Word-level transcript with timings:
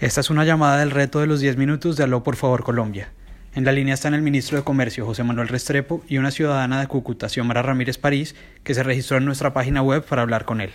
Esta 0.00 0.22
es 0.22 0.30
una 0.30 0.46
llamada 0.46 0.78
del 0.78 0.92
reto 0.92 1.20
de 1.20 1.26
los 1.26 1.40
10 1.40 1.58
minutos 1.58 1.94
de 1.98 2.04
Aló 2.04 2.22
por 2.22 2.36
favor 2.36 2.64
Colombia. 2.64 3.12
En 3.54 3.66
la 3.66 3.72
línea 3.72 3.92
están 3.92 4.14
el 4.14 4.22
ministro 4.22 4.56
de 4.56 4.64
Comercio 4.64 5.04
José 5.04 5.24
Manuel 5.24 5.48
Restrepo 5.48 6.02
y 6.08 6.16
una 6.16 6.30
ciudadana 6.30 6.80
de 6.80 6.86
Cúcuta, 6.86 7.28
Xiomara 7.28 7.60
Ramírez 7.60 7.98
París, 7.98 8.34
que 8.64 8.72
se 8.72 8.82
registró 8.82 9.18
en 9.18 9.26
nuestra 9.26 9.52
página 9.52 9.82
web 9.82 10.02
para 10.02 10.22
hablar 10.22 10.46
con 10.46 10.62
él. 10.62 10.72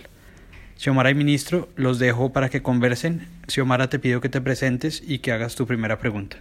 Xiomara 0.76 1.10
y 1.10 1.14
ministro, 1.14 1.68
los 1.74 1.98
dejo 1.98 2.32
para 2.32 2.50
que 2.50 2.62
conversen. 2.62 3.28
Xiomara, 3.48 3.90
te 3.90 3.98
pido 3.98 4.20
que 4.20 4.28
te 4.28 4.40
presentes 4.40 5.02
y 5.04 5.18
que 5.18 5.32
hagas 5.32 5.56
tu 5.56 5.66
primera 5.66 5.98
pregunta. 5.98 6.36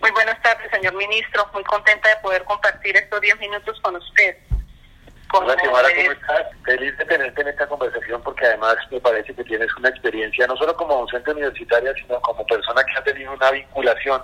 Muy 0.00 0.10
buenas 0.10 0.40
tardes, 0.40 0.70
señor 0.70 0.94
ministro. 0.96 1.46
Muy 1.52 1.64
contenta 1.64 2.08
de 2.08 2.16
poder 2.22 2.44
compartir 2.44 2.96
estos 2.96 3.20
10 3.20 3.40
minutos 3.40 3.78
con 3.82 3.94
usted. 3.96 4.36
Hola, 5.36 5.56
Xiomara, 5.60 5.88
¿cómo 5.96 6.12
estás? 6.12 6.46
Feliz 6.64 6.96
de 6.96 7.04
tenerte 7.06 7.42
en 7.42 7.48
esta 7.48 7.66
conversación 7.66 8.22
porque 8.22 8.46
además 8.46 8.76
me 8.88 9.00
parece 9.00 9.34
que 9.34 9.42
tienes 9.42 9.68
una 9.76 9.88
experiencia 9.88 10.46
no 10.46 10.56
solo 10.56 10.76
como 10.76 11.00
docente 11.00 11.32
universitaria, 11.32 11.92
sino 11.94 12.20
como 12.20 12.46
persona 12.46 12.84
que 12.84 12.96
ha 12.96 13.02
tenido 13.02 13.32
una 13.32 13.50
vinculación 13.50 14.22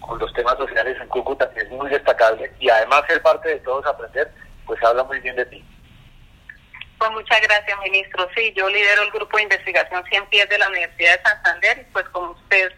con 0.00 0.18
los 0.18 0.32
temas 0.32 0.56
sociales 0.58 1.00
en 1.00 1.06
Cúcuta 1.06 1.48
que 1.54 1.60
es 1.60 1.70
muy 1.70 1.88
destacable 1.88 2.52
y 2.58 2.68
además 2.68 3.04
ser 3.06 3.22
parte 3.22 3.50
de 3.50 3.60
todos 3.60 3.86
aprender, 3.86 4.32
pues 4.66 4.82
habla 4.82 5.04
muy 5.04 5.20
bien 5.20 5.36
de 5.36 5.46
ti. 5.46 5.64
Pues 6.98 7.10
muchas 7.12 7.40
gracias, 7.40 7.78
ministro. 7.84 8.28
Sí, 8.34 8.52
yo 8.56 8.68
lidero 8.68 9.02
el 9.02 9.12
grupo 9.12 9.36
de 9.36 9.44
investigación 9.44 10.02
100 10.04 10.26
pies 10.26 10.48
de 10.48 10.58
la 10.58 10.68
Universidad 10.70 11.18
de 11.18 11.22
Santander 11.22 11.86
y 11.88 11.92
pues 11.92 12.08
como 12.08 12.32
usted 12.32 12.72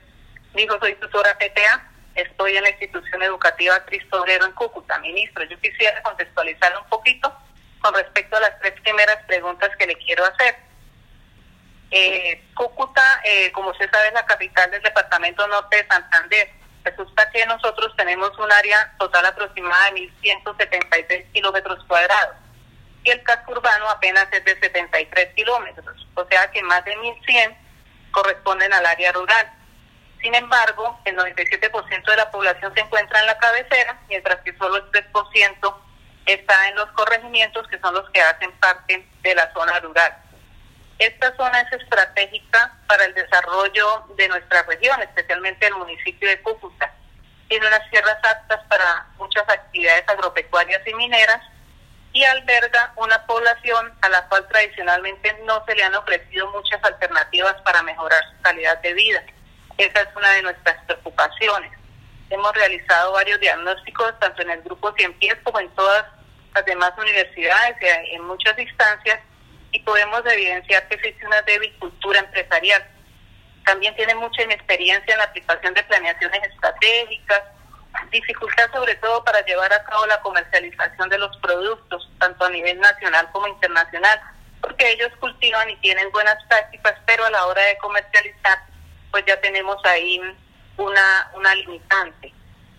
dijo, 0.54 0.78
soy 0.80 0.96
tutora 0.96 1.38
PTA. 1.38 1.90
Estoy 2.14 2.58
en 2.58 2.62
la 2.62 2.70
institución 2.70 3.22
educativa 3.22 3.82
Cristo 3.86 4.20
Obrero 4.20 4.44
en 4.44 4.52
Cúcuta. 4.52 4.98
Ministro, 4.98 5.44
yo 5.44 5.58
quisiera 5.60 6.02
contextualizar 6.02 6.76
un 6.76 6.88
poquito 6.90 7.34
con 7.84 7.92
respecto 7.92 8.34
a 8.34 8.40
las 8.40 8.58
tres 8.60 8.80
primeras 8.80 9.22
preguntas 9.26 9.68
que 9.78 9.86
le 9.86 9.94
quiero 9.96 10.24
hacer. 10.24 10.56
Eh, 11.90 12.42
Cúcuta, 12.54 13.20
eh, 13.24 13.52
como 13.52 13.70
usted 13.70 13.90
sabe, 13.90 14.08
es 14.08 14.14
la 14.14 14.24
capital 14.24 14.70
del 14.70 14.80
departamento 14.80 15.46
norte 15.48 15.76
de 15.76 15.86
Santander. 15.86 16.50
Resulta 16.82 17.30
que 17.30 17.44
nosotros 17.44 17.94
tenemos 17.94 18.36
un 18.38 18.50
área 18.50 18.94
total 18.98 19.26
aproximada 19.26 19.90
de 19.90 20.10
1.173 20.22 21.32
kilómetros 21.32 21.84
cuadrados 21.84 22.36
y 23.02 23.10
el 23.10 23.22
casco 23.22 23.52
urbano 23.52 23.86
apenas 23.90 24.28
es 24.32 24.42
de 24.46 24.58
73 24.58 25.34
kilómetros, 25.34 26.08
o 26.14 26.24
sea 26.24 26.50
que 26.50 26.62
más 26.62 26.82
de 26.86 26.96
1.100 26.96 27.54
corresponden 28.12 28.72
al 28.72 28.86
área 28.86 29.12
rural. 29.12 29.52
Sin 30.22 30.34
embargo, 30.34 30.98
el 31.04 31.16
97% 31.18 32.04
de 32.10 32.16
la 32.16 32.30
población 32.30 32.72
se 32.72 32.80
encuentra 32.80 33.20
en 33.20 33.26
la 33.26 33.36
cabecera, 33.36 34.00
mientras 34.08 34.40
que 34.40 34.56
solo 34.56 34.76
el 34.76 34.90
3% 34.90 35.83
está 36.26 36.68
en 36.68 36.76
los 36.76 36.90
corregimientos 36.92 37.66
que 37.68 37.78
son 37.78 37.94
los 37.94 38.08
que 38.10 38.20
hacen 38.20 38.52
parte 38.52 39.06
de 39.22 39.34
la 39.34 39.52
zona 39.52 39.78
rural. 39.80 40.16
Esta 40.98 41.36
zona 41.36 41.60
es 41.60 41.72
estratégica 41.72 42.72
para 42.86 43.04
el 43.04 43.14
desarrollo 43.14 44.06
de 44.16 44.28
nuestra 44.28 44.62
región, 44.62 45.02
especialmente 45.02 45.66
el 45.66 45.74
municipio 45.74 46.28
de 46.28 46.40
Cúcuta. 46.40 46.92
Tiene 47.48 47.66
unas 47.66 47.88
tierras 47.90 48.18
aptas 48.22 48.60
para 48.68 49.06
muchas 49.18 49.48
actividades 49.48 50.08
agropecuarias 50.08 50.80
y 50.86 50.94
mineras 50.94 51.42
y 52.12 52.24
alberga 52.24 52.92
una 52.96 53.26
población 53.26 53.92
a 54.00 54.08
la 54.08 54.26
cual 54.28 54.46
tradicionalmente 54.48 55.36
no 55.44 55.64
se 55.66 55.74
le 55.74 55.82
han 55.82 55.94
ofrecido 55.96 56.48
muchas 56.52 56.82
alternativas 56.84 57.54
para 57.62 57.82
mejorar 57.82 58.22
su 58.30 58.42
calidad 58.42 58.78
de 58.78 58.94
vida. 58.94 59.22
Esa 59.76 60.00
es 60.02 60.08
una 60.16 60.30
de 60.30 60.42
nuestras 60.42 60.82
preocupaciones. 60.84 61.72
Hemos 62.30 62.52
realizado 62.54 63.12
varios 63.12 63.38
diagnósticos, 63.40 64.18
tanto 64.18 64.42
en 64.42 64.50
el 64.50 64.62
grupo 64.62 64.92
100 64.92 65.12
pies 65.18 65.36
como 65.44 65.60
en 65.60 65.68
todas 65.74 66.04
las 66.54 66.64
demás 66.64 66.92
universidades 66.98 67.76
y 68.10 68.14
en 68.14 68.24
muchas 68.24 68.58
instancias, 68.58 69.20
y 69.72 69.80
podemos 69.80 70.22
evidenciar 70.26 70.86
que 70.88 70.94
existe 70.94 71.26
una 71.26 71.42
débil 71.42 71.74
cultura 71.78 72.20
empresarial. 72.20 72.86
También 73.64 73.94
tiene 73.96 74.14
mucha 74.14 74.42
inexperiencia 74.42 75.12
en 75.12 75.18
la 75.18 75.24
aplicación 75.24 75.74
de 75.74 75.82
planeaciones 75.82 76.42
estratégicas, 76.44 77.42
dificultad 78.10 78.70
sobre 78.72 78.94
todo 78.96 79.24
para 79.24 79.44
llevar 79.44 79.72
a 79.72 79.84
cabo 79.84 80.06
la 80.06 80.20
comercialización 80.20 81.08
de 81.08 81.18
los 81.18 81.36
productos, 81.38 82.10
tanto 82.18 82.44
a 82.44 82.50
nivel 82.50 82.78
nacional 82.80 83.28
como 83.32 83.48
internacional, 83.48 84.20
porque 84.60 84.92
ellos 84.92 85.10
cultivan 85.20 85.68
y 85.70 85.76
tienen 85.76 86.10
buenas 86.10 86.42
prácticas, 86.44 86.94
pero 87.06 87.24
a 87.24 87.30
la 87.30 87.46
hora 87.46 87.62
de 87.62 87.76
comercializar, 87.78 88.58
pues 89.10 89.24
ya 89.26 89.40
tenemos 89.40 89.76
ahí 89.84 90.20
una, 90.76 91.30
una 91.34 91.54
limitante. 91.54 92.32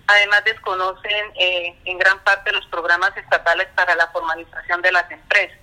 Además 0.08 0.44
desconocen 0.44 1.34
eh, 1.36 1.76
en 1.86 1.98
gran 1.98 2.20
parte 2.20 2.52
los 2.52 2.66
programas 2.68 3.16
estatales 3.18 3.68
para 3.76 3.96
la 3.96 4.08
formalización 4.08 4.82
de 4.82 4.92
las 4.92 5.10
empresas. 5.10 5.58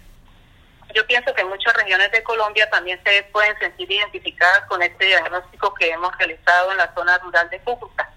Yo 0.94 1.06
pienso 1.06 1.32
que 1.34 1.44
muchas 1.44 1.75
regiones 1.75 2.10
de 2.12 2.22
Colombia 2.22 2.69
también 2.69 3.00
se 3.04 3.22
pueden 3.32 3.59
sentir 3.59 3.91
identificadas 3.91 4.62
con 4.66 4.82
este 4.82 5.06
diagnóstico 5.06 5.72
que 5.75 5.91
hemos 5.91 6.16
realizado 6.19 6.72
en 6.72 6.78
la 6.78 6.92
zona 6.94 7.19
rural 7.19 7.48
de 7.50 7.60
Cúcuta. 7.60 8.10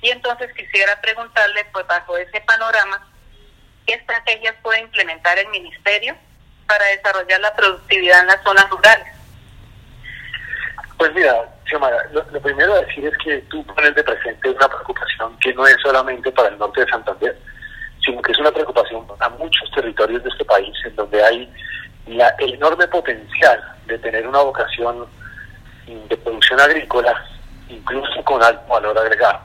Y 0.00 0.10
entonces 0.10 0.52
quisiera 0.54 1.00
preguntarle, 1.00 1.64
pues 1.72 1.86
bajo 1.86 2.16
ese 2.16 2.40
panorama, 2.40 3.06
¿qué 3.86 3.94
estrategias 3.94 4.54
puede 4.62 4.80
implementar 4.80 5.38
el 5.38 5.48
Ministerio 5.48 6.16
para 6.66 6.84
desarrollar 6.86 7.40
la 7.40 7.54
productividad 7.54 8.20
en 8.20 8.26
las 8.26 8.42
zonas 8.42 8.68
rurales? 8.70 9.06
Pues 10.98 11.12
mira, 11.14 11.55
Xiomara, 11.66 11.98
lo, 12.12 12.40
primero 12.40 12.74
a 12.74 12.80
decir 12.82 13.06
es 13.06 13.18
que 13.18 13.38
tú 13.50 13.64
pones 13.66 13.94
de 13.94 14.04
presente 14.04 14.50
una 14.50 14.68
preocupación 14.68 15.36
que 15.40 15.52
no 15.54 15.66
es 15.66 15.76
solamente 15.82 16.30
para 16.32 16.48
el 16.48 16.58
norte 16.58 16.80
de 16.80 16.90
Santander, 16.90 17.36
sino 18.04 18.22
que 18.22 18.32
es 18.32 18.38
una 18.38 18.52
preocupación 18.52 19.06
para 19.06 19.28
muchos 19.30 19.68
territorios 19.72 20.22
de 20.22 20.28
este 20.28 20.44
país, 20.44 20.74
en 20.84 20.94
donde 20.94 21.22
hay 21.22 21.52
la, 22.06 22.28
el 22.38 22.54
enorme 22.54 22.86
potencial 22.86 23.60
de 23.86 23.98
tener 23.98 24.26
una 24.26 24.42
vocación 24.42 25.06
de 25.86 26.16
producción 26.16 26.60
agrícola, 26.60 27.14
incluso 27.68 28.22
con 28.24 28.42
alto 28.42 28.62
valor 28.68 28.96
agregado. 28.98 29.40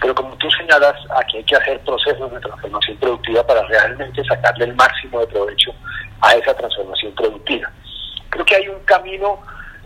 Pero 0.00 0.14
como 0.14 0.36
tú 0.36 0.50
señalas, 0.50 0.94
aquí 1.16 1.38
hay 1.38 1.44
que 1.44 1.56
hacer 1.56 1.80
procesos 1.80 2.30
de 2.30 2.40
transformación 2.40 2.96
productiva 2.98 3.46
para 3.46 3.62
realmente 3.68 4.22
sacarle 4.24 4.66
el 4.66 4.74
máximo 4.74 5.20
de 5.20 5.26
provecho 5.28 5.74
a 6.20 6.34
esa 6.34 6.54
transformación 6.54 7.14
productiva. 7.14 7.70
Creo 8.28 8.44
que 8.44 8.56
hay 8.56 8.68
un 8.68 8.80
camino 8.80 9.40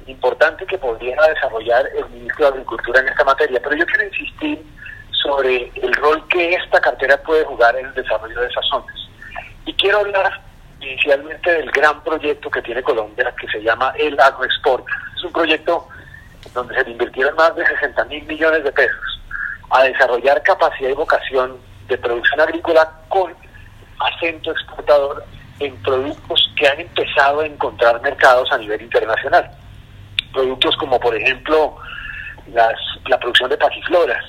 importante 0.09 0.67
que 0.67 0.79
podría 0.79 1.17
desarrollar 1.23 1.87
el 1.97 2.09
ministro 2.11 2.47
de 2.47 2.53
Agricultura 2.53 3.01
en 3.01 3.09
esta 3.09 3.25
materia, 3.25 3.61
pero 3.63 3.77
yo 3.77 3.87
quiero 3.87 4.05
insistir 4.05 4.65
sobre 5.23 5.71
el 5.75 5.93
rol 5.95 6.27
que 6.29 6.55
esta 6.55 6.81
cartera 6.81 7.17
puede 7.23 7.45
jugar 7.45 7.77
en 7.77 7.87
el 7.87 7.95
desarrollo 7.95 8.41
de 8.41 8.47
esas 8.47 8.67
zonas. 8.67 8.95
Y 9.67 9.73
quiero 9.75 9.99
hablar 9.99 10.41
inicialmente 10.81 11.53
del 11.53 11.71
gran 11.71 12.03
proyecto 12.03 12.51
que 12.51 12.63
tiene 12.63 12.83
Colombia, 12.83 13.35
que 13.39 13.49
se 13.49 13.63
llama 13.63 13.93
el 13.99 14.19
Agroexport. 14.19 14.85
Es 15.17 15.25
un 15.25 15.33
proyecto 15.33 15.87
donde 16.55 16.83
se 16.83 16.91
invirtieron 16.91 17.35
más 17.35 17.55
de 17.57 17.67
60 17.67 18.05
mil 18.07 18.25
millones 18.25 18.65
de 18.65 18.73
pesos 18.73 19.21
a 19.71 19.83
desarrollar 19.83 20.43
capacidad 20.43 20.91
y 20.91 20.95
vocación 20.95 21.59
de 21.89 21.99
producción 21.99 22.41
agrícola 22.41 22.91
con 23.09 23.35
acento 23.99 24.53
exportador 24.53 25.25
en 25.61 25.77
productos 25.83 26.53
que 26.57 26.69
han 26.69 26.81
empezado 26.81 27.41
a 27.41 27.47
encontrar 27.47 28.01
mercados 28.01 28.51
a 28.53 28.59
nivel 28.59 28.81
internacional 28.81 29.51
productos 30.33 30.77
como 30.77 30.99
por 31.01 31.15
ejemplo 31.15 31.77
las, 32.53 32.75
la 33.07 33.19
producción 33.19 33.51
de 33.51 33.59
pasifloras 33.59 34.25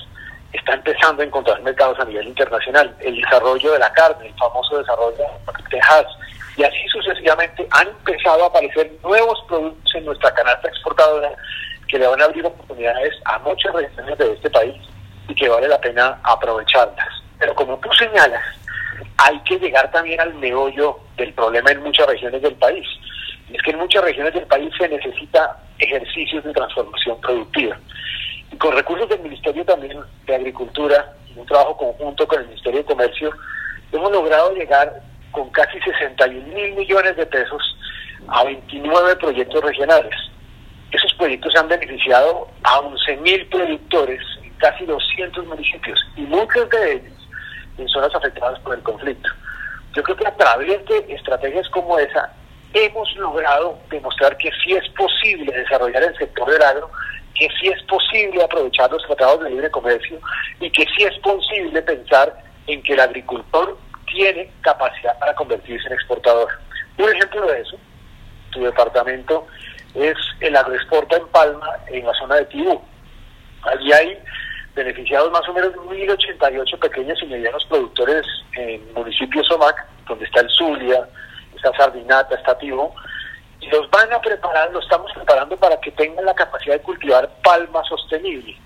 está 0.52 0.74
empezando 0.74 1.22
a 1.22 1.26
encontrar 1.26 1.62
mercados 1.62 1.98
a 2.00 2.04
nivel 2.04 2.28
internacional, 2.28 2.94
el 3.00 3.16
desarrollo 3.16 3.72
de 3.72 3.78
la 3.78 3.92
carne, 3.92 4.26
el 4.26 4.34
famoso 4.34 4.78
desarrollo 4.78 5.16
de 5.16 5.62
Texas, 5.70 6.06
y 6.56 6.64
así 6.64 6.88
sucesivamente 6.88 7.66
han 7.70 7.88
empezado 7.88 8.44
a 8.44 8.48
aparecer 8.48 8.90
nuevos 9.02 9.40
productos 9.46 9.94
en 9.94 10.04
nuestra 10.04 10.34
canasta 10.34 10.68
exportadora 10.68 11.30
que 11.88 11.98
le 11.98 12.06
van 12.06 12.20
a 12.20 12.24
abrir 12.24 12.44
oportunidades 12.44 13.14
a 13.24 13.38
muchas 13.38 13.72
regiones 13.74 14.18
de 14.18 14.32
este 14.32 14.50
país 14.50 14.76
y 15.28 15.34
que 15.34 15.48
vale 15.48 15.68
la 15.68 15.80
pena 15.80 16.18
aprovecharlas. 16.24 17.08
Pero 17.38 17.54
como 17.54 17.78
tú 17.78 17.88
señalas, 17.94 18.42
hay 19.18 19.38
que 19.40 19.58
llegar 19.58 19.90
también 19.90 20.20
al 20.20 20.34
meollo 20.34 20.98
del 21.16 21.32
problema 21.34 21.70
en 21.70 21.82
muchas 21.82 22.06
regiones 22.06 22.42
del 22.42 22.54
país. 22.54 22.86
Es 23.52 23.62
que 23.62 23.70
en 23.70 23.78
muchas 23.78 24.02
regiones 24.04 24.34
del 24.34 24.46
país 24.46 24.72
se 24.78 24.88
necesita 24.88 25.56
ejercicios 25.78 26.44
de 26.44 26.52
transformación 26.52 27.20
productiva. 27.20 27.78
Y 28.52 28.56
con 28.56 28.74
recursos 28.74 29.08
del 29.08 29.20
Ministerio 29.20 29.64
también 29.64 29.98
de 30.26 30.34
Agricultura 30.34 31.12
y 31.34 31.38
un 31.38 31.46
trabajo 31.46 31.76
conjunto 31.76 32.26
con 32.26 32.40
el 32.40 32.48
Ministerio 32.48 32.80
de 32.80 32.84
Comercio, 32.84 33.30
hemos 33.92 34.12
logrado 34.12 34.54
llegar 34.54 35.00
con 35.32 35.50
casi 35.50 35.80
61 35.80 36.54
mil 36.54 36.74
millones 36.74 37.16
de 37.16 37.26
pesos 37.26 37.62
a 38.28 38.44
29 38.44 39.16
proyectos 39.16 39.64
regionales. 39.64 40.14
Esos 40.90 41.12
proyectos 41.14 41.54
han 41.56 41.68
beneficiado 41.68 42.48
a 42.64 42.80
11 42.80 43.16
mil 43.18 43.46
productores 43.46 44.20
en 44.42 44.52
casi 44.54 44.84
200 44.84 45.46
municipios 45.46 45.98
y 46.16 46.22
muchos 46.22 46.68
de 46.70 46.92
ellos 46.92 47.28
en 47.78 47.88
zonas 47.88 48.14
afectadas 48.14 48.58
por 48.60 48.74
el 48.74 48.82
conflicto. 48.82 49.28
Yo 49.94 50.02
creo 50.02 50.16
que 50.16 50.26
a 50.26 50.36
través 50.36 50.84
de 50.86 51.14
estrategias 51.14 51.68
como 51.70 51.98
esa 51.98 52.32
hemos 52.72 53.14
logrado 53.16 53.78
demostrar 53.90 54.36
que 54.36 54.50
sí 54.64 54.72
es 54.72 54.88
posible 54.90 55.52
desarrollar 55.52 56.02
el 56.02 56.16
sector 56.16 56.50
del 56.50 56.62
agro, 56.62 56.90
que 57.34 57.48
sí 57.60 57.68
es 57.68 57.82
posible 57.84 58.42
aprovechar 58.42 58.90
los 58.90 59.02
tratados 59.04 59.44
de 59.44 59.50
libre 59.50 59.70
comercio 59.70 60.20
y 60.60 60.70
que 60.70 60.84
sí 60.96 61.04
es 61.04 61.18
posible 61.18 61.82
pensar 61.82 62.34
en 62.66 62.82
que 62.82 62.92
el 62.92 63.00
agricultor 63.00 63.78
tiene 64.06 64.50
capacidad 64.62 65.18
para 65.18 65.34
convertirse 65.34 65.86
en 65.86 65.94
exportador. 65.94 66.48
Un 66.98 67.08
ejemplo 67.08 67.46
de 67.46 67.60
eso, 67.60 67.76
tu 68.50 68.62
departamento 68.62 69.46
es 69.94 70.16
el 70.40 70.56
agroexporta 70.56 71.16
en 71.16 71.26
Palma, 71.28 71.76
en 71.88 72.06
la 72.06 72.14
zona 72.14 72.36
de 72.36 72.44
Tibú. 72.46 72.80
Allí 73.62 73.92
hay 73.92 74.18
beneficiados 74.74 75.30
más 75.32 75.48
o 75.48 75.52
menos 75.52 75.74
1.088 75.74 76.78
pequeños 76.78 77.18
y 77.22 77.26
medianos 77.26 77.64
productores 77.66 78.24
en 78.54 78.70
el 78.70 78.92
municipio 78.94 79.42
Somac, 79.44 79.84
donde 80.06 80.24
está 80.24 80.40
el 80.40 80.50
Zulia, 80.50 81.08
está 81.60 81.76
Sardinata, 81.76 82.34
está 82.34 82.56
Tibú, 82.58 82.92
y 83.60 83.68
los 83.68 83.90
van 83.90 84.12
a 84.12 84.20
preparar, 84.20 84.72
lo 84.72 84.80
estamos 84.80 85.12
preparando 85.12 85.56
para 85.56 85.78
que 85.80 85.90
tengan 85.92 86.24
la 86.24 86.34
capacidad 86.34 86.74
de 86.74 86.82
cultivar 86.82 87.28
palma 87.42 87.82
sostenible. 87.84 88.56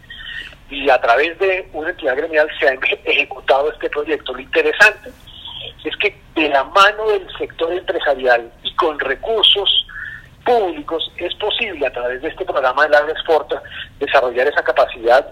Y 0.70 0.88
a 0.88 1.00
través 1.00 1.38
de 1.38 1.68
una 1.72 1.90
entidad 1.90 2.16
gremial 2.16 2.48
se 2.58 2.68
ha 2.68 2.74
ejecutado 3.04 3.70
este 3.72 3.90
proyecto. 3.90 4.32
Lo 4.32 4.40
interesante 4.40 5.10
es 5.84 5.96
que 5.96 6.18
de 6.34 6.48
la 6.48 6.64
mano 6.64 7.08
del 7.08 7.28
sector 7.36 7.72
empresarial 7.72 8.50
y 8.62 8.74
con 8.76 8.98
recursos 8.98 9.86
públicos 10.44 11.10
es 11.16 11.34
posible 11.34 11.86
a 11.86 11.92
través 11.92 12.22
de 12.22 12.28
este 12.28 12.44
programa 12.44 12.86
del 12.86 13.10
exporta 13.10 13.62
desarrollar 13.98 14.46
esa 14.46 14.62
capacidad 14.62 15.26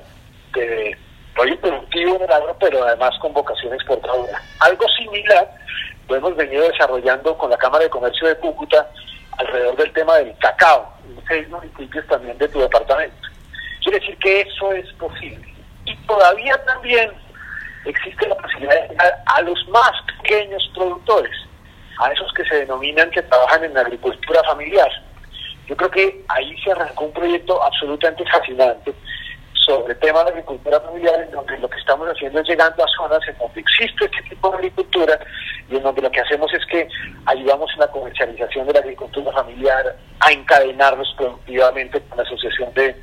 de 0.55 0.97
rollo 1.35 1.59
productivo 1.61 2.17
en 2.17 2.23
el 2.23 2.33
agro, 2.33 2.57
pero 2.61 2.85
además 2.85 3.13
con 3.21 3.33
vocación 3.33 3.73
exportadora. 3.75 4.41
Algo 4.61 4.87
similar 4.99 5.62
lo 6.13 6.19
hemos 6.19 6.37
venido 6.37 6.69
desarrollando 6.69 7.39
con 7.39 7.49
la 7.49 7.57
Cámara 7.57 7.85
de 7.85 7.91
Comercio 7.91 8.29
de 8.29 8.37
Cúcuta 8.37 8.87
alrededor 9.39 9.77
del 9.77 9.93
tema 9.95 10.17
del 10.17 10.37
cacao, 10.39 10.93
en 11.09 11.25
seis 11.27 11.49
municipios 11.49 12.07
también 12.07 12.37
de 12.37 12.49
tu 12.49 12.61
departamento. 12.61 13.29
Quiere 13.83 13.99
decir 13.99 14.19
que 14.19 14.43
eso 14.43 14.73
es 14.73 14.93
posible. 14.95 15.55
Y 15.87 15.97
todavía 16.07 16.63
también 16.67 17.11
existe 17.87 18.29
la 18.29 18.35
posibilidad 18.37 18.83
de 18.83 18.89
llegar 18.89 19.23
a 19.25 19.41
los 19.41 19.69
más 19.69 19.93
pequeños 20.19 20.71
productores, 20.75 21.33
a 21.99 22.13
esos 22.13 22.31
que 22.35 22.45
se 22.45 22.57
denominan 22.57 23.11
que 23.11 23.23
trabajan 23.23 23.65
en 23.65 23.79
agricultura 23.79 24.43
familiar. 24.45 24.91
Yo 25.67 25.77
creo 25.77 25.91
que 25.91 26.25
ahí 26.29 26.55
se 26.63 26.73
arrancó 26.73 27.05
un 27.07 27.13
proyecto 27.13 27.63
absolutamente 27.63 28.25
fascinante 28.27 28.93
sobre 29.65 29.95
temas 29.97 30.25
de 30.25 30.31
agricultura 30.31 30.81
familiar, 30.81 31.21
en 31.21 31.31
donde 31.31 31.59
lo 31.59 31.69
que 31.69 31.79
estamos 31.79 32.09
haciendo 32.09 32.41
es 32.41 32.49
llegando 32.49 32.85
a 32.85 32.89
zonas 32.97 33.21
en 33.29 33.39
donde 33.39 33.61
existe 33.61 34.05
este 34.05 34.23
tipo 34.29 34.51
de 34.51 34.57
agricultura 34.57 35.19
y 35.71 35.77
en 35.77 35.83
donde 35.83 36.03
lo 36.03 36.11
que 36.11 36.21
hacemos 36.21 36.53
es 36.53 36.65
que 36.67 36.89
ayudamos 37.27 37.71
en 37.75 37.81
la 37.81 37.89
comercialización 37.89 38.67
de 38.67 38.73
la 38.73 38.81
agricultura 38.81 39.33
familiar, 39.33 39.97
a 40.21 40.33
encadenarlos 40.33 41.15
productivamente 41.17 42.01
con 42.03 42.19
la 42.19 42.25
asociación 42.25 42.73
de, 42.75 42.97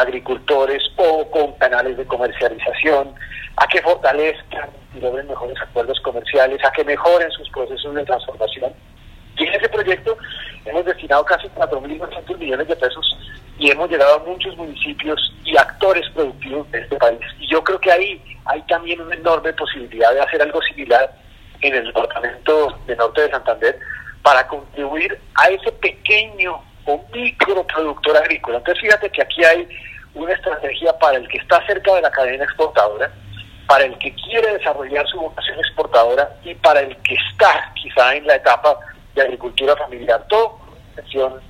agricultores 0.00 0.82
o 0.96 1.30
con 1.30 1.52
canales 1.52 1.96
de 1.96 2.04
comercialización, 2.04 3.14
a 3.56 3.66
que 3.68 3.80
fortalezcan 3.82 4.68
y 4.96 5.00
logren 5.00 5.28
mejores 5.28 5.56
acuerdos 5.62 6.00
comerciales, 6.00 6.58
a 6.64 6.72
que 6.72 6.82
mejoren 6.82 7.30
sus 7.30 7.48
procesos 7.50 7.94
de 7.94 8.04
transformación. 8.04 8.72
Y 9.36 9.46
en 9.46 9.54
ese 9.54 9.68
proyecto 9.68 10.18
hemos 10.64 10.84
destinado 10.84 11.24
casi 11.24 11.46
4.900 11.50 12.38
millones 12.38 12.66
de 12.66 12.74
pesos 12.74 13.16
y 13.60 13.70
hemos 13.70 13.90
llegado 13.90 14.14
a 14.16 14.24
muchos 14.24 14.56
municipios 14.56 15.20
y 15.44 15.54
actores 15.54 16.08
productivos 16.14 16.68
de 16.70 16.80
este 16.80 16.96
país. 16.96 17.20
Y 17.38 17.46
yo 17.46 17.62
creo 17.62 17.78
que 17.78 17.92
ahí 17.92 18.38
hay 18.46 18.62
también 18.62 19.02
una 19.02 19.14
enorme 19.14 19.52
posibilidad 19.52 20.14
de 20.14 20.20
hacer 20.22 20.40
algo 20.40 20.62
similar 20.62 21.14
en 21.60 21.74
el 21.74 21.84
departamento 21.84 22.78
de 22.86 22.96
norte 22.96 23.20
de 23.20 23.30
Santander 23.30 23.78
para 24.22 24.48
contribuir 24.48 25.20
a 25.34 25.50
ese 25.50 25.70
pequeño 25.72 26.58
o 26.86 27.04
micro 27.12 27.66
productor 27.66 28.16
agrícola. 28.16 28.56
Entonces 28.56 28.80
fíjate 28.80 29.10
que 29.10 29.22
aquí 29.22 29.44
hay 29.44 29.68
una 30.14 30.32
estrategia 30.32 30.98
para 30.98 31.18
el 31.18 31.28
que 31.28 31.36
está 31.36 31.64
cerca 31.66 31.94
de 31.94 32.00
la 32.00 32.10
cadena 32.10 32.44
exportadora, 32.44 33.12
para 33.68 33.84
el 33.84 33.98
que 33.98 34.14
quiere 34.14 34.54
desarrollar 34.54 35.06
su 35.06 35.20
vocación 35.20 35.58
exportadora 35.58 36.34
y 36.44 36.54
para 36.54 36.80
el 36.80 36.96
que 37.02 37.14
está 37.14 37.70
quizá 37.74 38.16
en 38.16 38.26
la 38.26 38.36
etapa 38.36 38.78
de 39.14 39.20
agricultura 39.20 39.76
familiar. 39.76 40.24
Todo 40.30 40.58
intención 40.96 41.42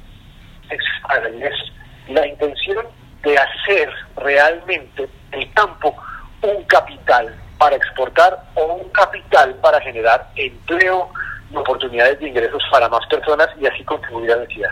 la 2.11 2.27
intención 2.27 2.87
de 3.23 3.39
hacer 3.39 3.91
realmente 4.17 5.09
el 5.33 5.53
campo 5.53 5.95
un 6.43 6.65
capital 6.65 7.35
para 7.59 7.77
exportar 7.77 8.43
o 8.55 8.65
un 8.75 8.89
capital 8.91 9.55
para 9.57 9.81
generar 9.81 10.31
empleo 10.37 11.11
y 11.51 11.57
oportunidades 11.57 12.19
de 12.21 12.29
ingresos 12.29 12.63
para 12.71 12.89
más 12.89 13.07
personas 13.07 13.49
y 13.61 13.67
así 13.67 13.85
contribuir 13.85 14.33
a 14.33 14.37
la 14.37 14.47
ciudad. 14.47 14.71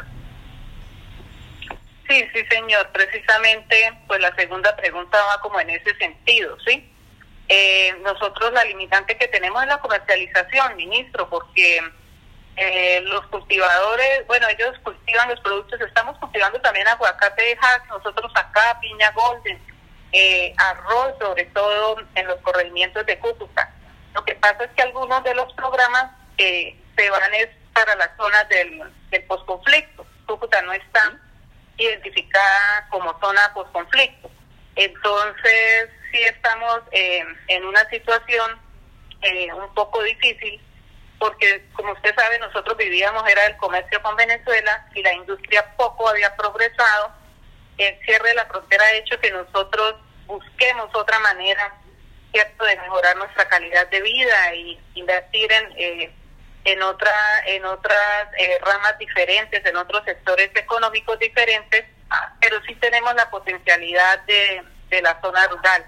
Sí, 2.09 2.27
sí, 2.33 2.43
señor. 2.51 2.89
Precisamente, 2.93 3.93
pues 4.07 4.21
la 4.21 4.35
segunda 4.35 4.75
pregunta 4.75 5.19
va 5.31 5.41
como 5.43 5.61
en 5.61 5.71
ese 5.71 5.95
sentido, 5.97 6.57
¿sí? 6.67 6.91
Eh, 7.49 7.95
nosotros 8.03 8.53
la 8.53 8.65
limitante 8.65 9.17
que 9.17 9.29
tenemos 9.29 9.63
es 9.63 9.69
la 9.69 9.79
comercialización, 9.79 10.77
ministro, 10.77 11.29
porque 11.29 11.81
eh, 12.61 13.01
los 13.03 13.25
cultivadores, 13.29 14.27
bueno, 14.27 14.49
ellos 14.49 14.77
cultivan 14.83 15.29
los 15.29 15.39
productos, 15.41 15.81
estamos 15.81 16.19
cultivando 16.19 16.61
también 16.61 16.89
aguacate 16.89 17.41
de 17.41 17.59
nosotros 17.89 18.33
acá, 18.35 18.81
piña 18.81 19.13
golden, 19.13 19.63
eh, 20.11 20.53
arroz, 20.57 21.15
sobre 21.21 21.45
todo 21.45 21.99
en 22.17 22.27
los 22.27 22.41
corregimientos 22.41 23.07
de 23.07 23.17
Cúcuta. 23.21 23.73
Lo 24.13 24.25
que 24.25 24.35
pasa 24.35 24.65
es 24.65 24.71
que 24.73 24.83
algunos 24.83 25.23
de 25.23 25.37
los 25.37 25.53
programas 25.53 26.11
eh, 26.37 26.77
se 26.97 27.11
van 27.11 27.33
es 27.35 27.49
para 27.73 27.95
las 27.95 28.11
zonas 28.17 28.49
del, 28.49 28.83
del 29.11 29.23
posconflicto. 29.27 30.05
Cúcuta 30.27 30.61
no 30.63 30.73
está 30.73 31.13
identificada 31.77 32.89
como 32.91 33.17
zona 33.21 33.53
posconflicto. 33.55 34.33
Entonces, 34.75 35.91
sí 36.11 36.23
estamos 36.25 36.81
en 36.91 37.65
una 37.65 37.89
situación 37.89 38.61
un 39.55 39.75
poco 39.75 40.03
difícil 40.03 40.61
porque 41.19 41.67
como 41.73 41.93
usted 41.93 42.15
sabe, 42.15 42.39
nosotros 42.39 42.77
vivíamos, 42.77 43.29
era 43.29 43.47
el 43.47 43.57
comercio 43.57 44.01
con 44.03 44.17
Venezuela 44.17 44.87
y 44.95 45.03
la 45.03 45.13
industria 45.15 45.75
poco 45.77 46.09
había 46.09 46.35
progresado. 46.37 47.13
El 47.77 47.99
cierre 48.05 48.29
de 48.29 48.35
la 48.35 48.47
frontera 48.47 48.85
ha 48.85 48.93
hecho 48.93 49.19
que 49.21 49.31
nosotros 49.31 49.97
busquemos 50.27 50.95
otra 50.95 51.19
manera, 51.21 51.75
¿cierto?, 52.33 52.65
de 52.65 52.77
mejorar 52.77 53.17
nuestra 53.17 53.49
calidad 53.49 53.89
de 53.89 54.01
vida 54.01 54.55
y 54.55 54.81
invertir 54.95 55.51
en, 55.51 55.73
eh, 55.77 56.13
en, 56.65 56.83
otra, 56.83 57.13
en 57.47 57.65
otras 57.65 58.29
eh, 58.37 58.59
ramas 58.63 58.99
diferentes, 58.99 59.65
en 59.65 59.77
otros 59.77 60.05
sectores 60.05 60.51
económicos 60.55 61.19
diferentes, 61.19 61.85
pero 62.41 62.61
sí 62.67 62.75
tenemos 62.77 63.15
la 63.15 63.29
potencialidad 63.31 64.21
de, 64.21 64.63
de 64.89 65.03
la 65.03 65.21
zona 65.21 65.47
rural. 65.49 65.85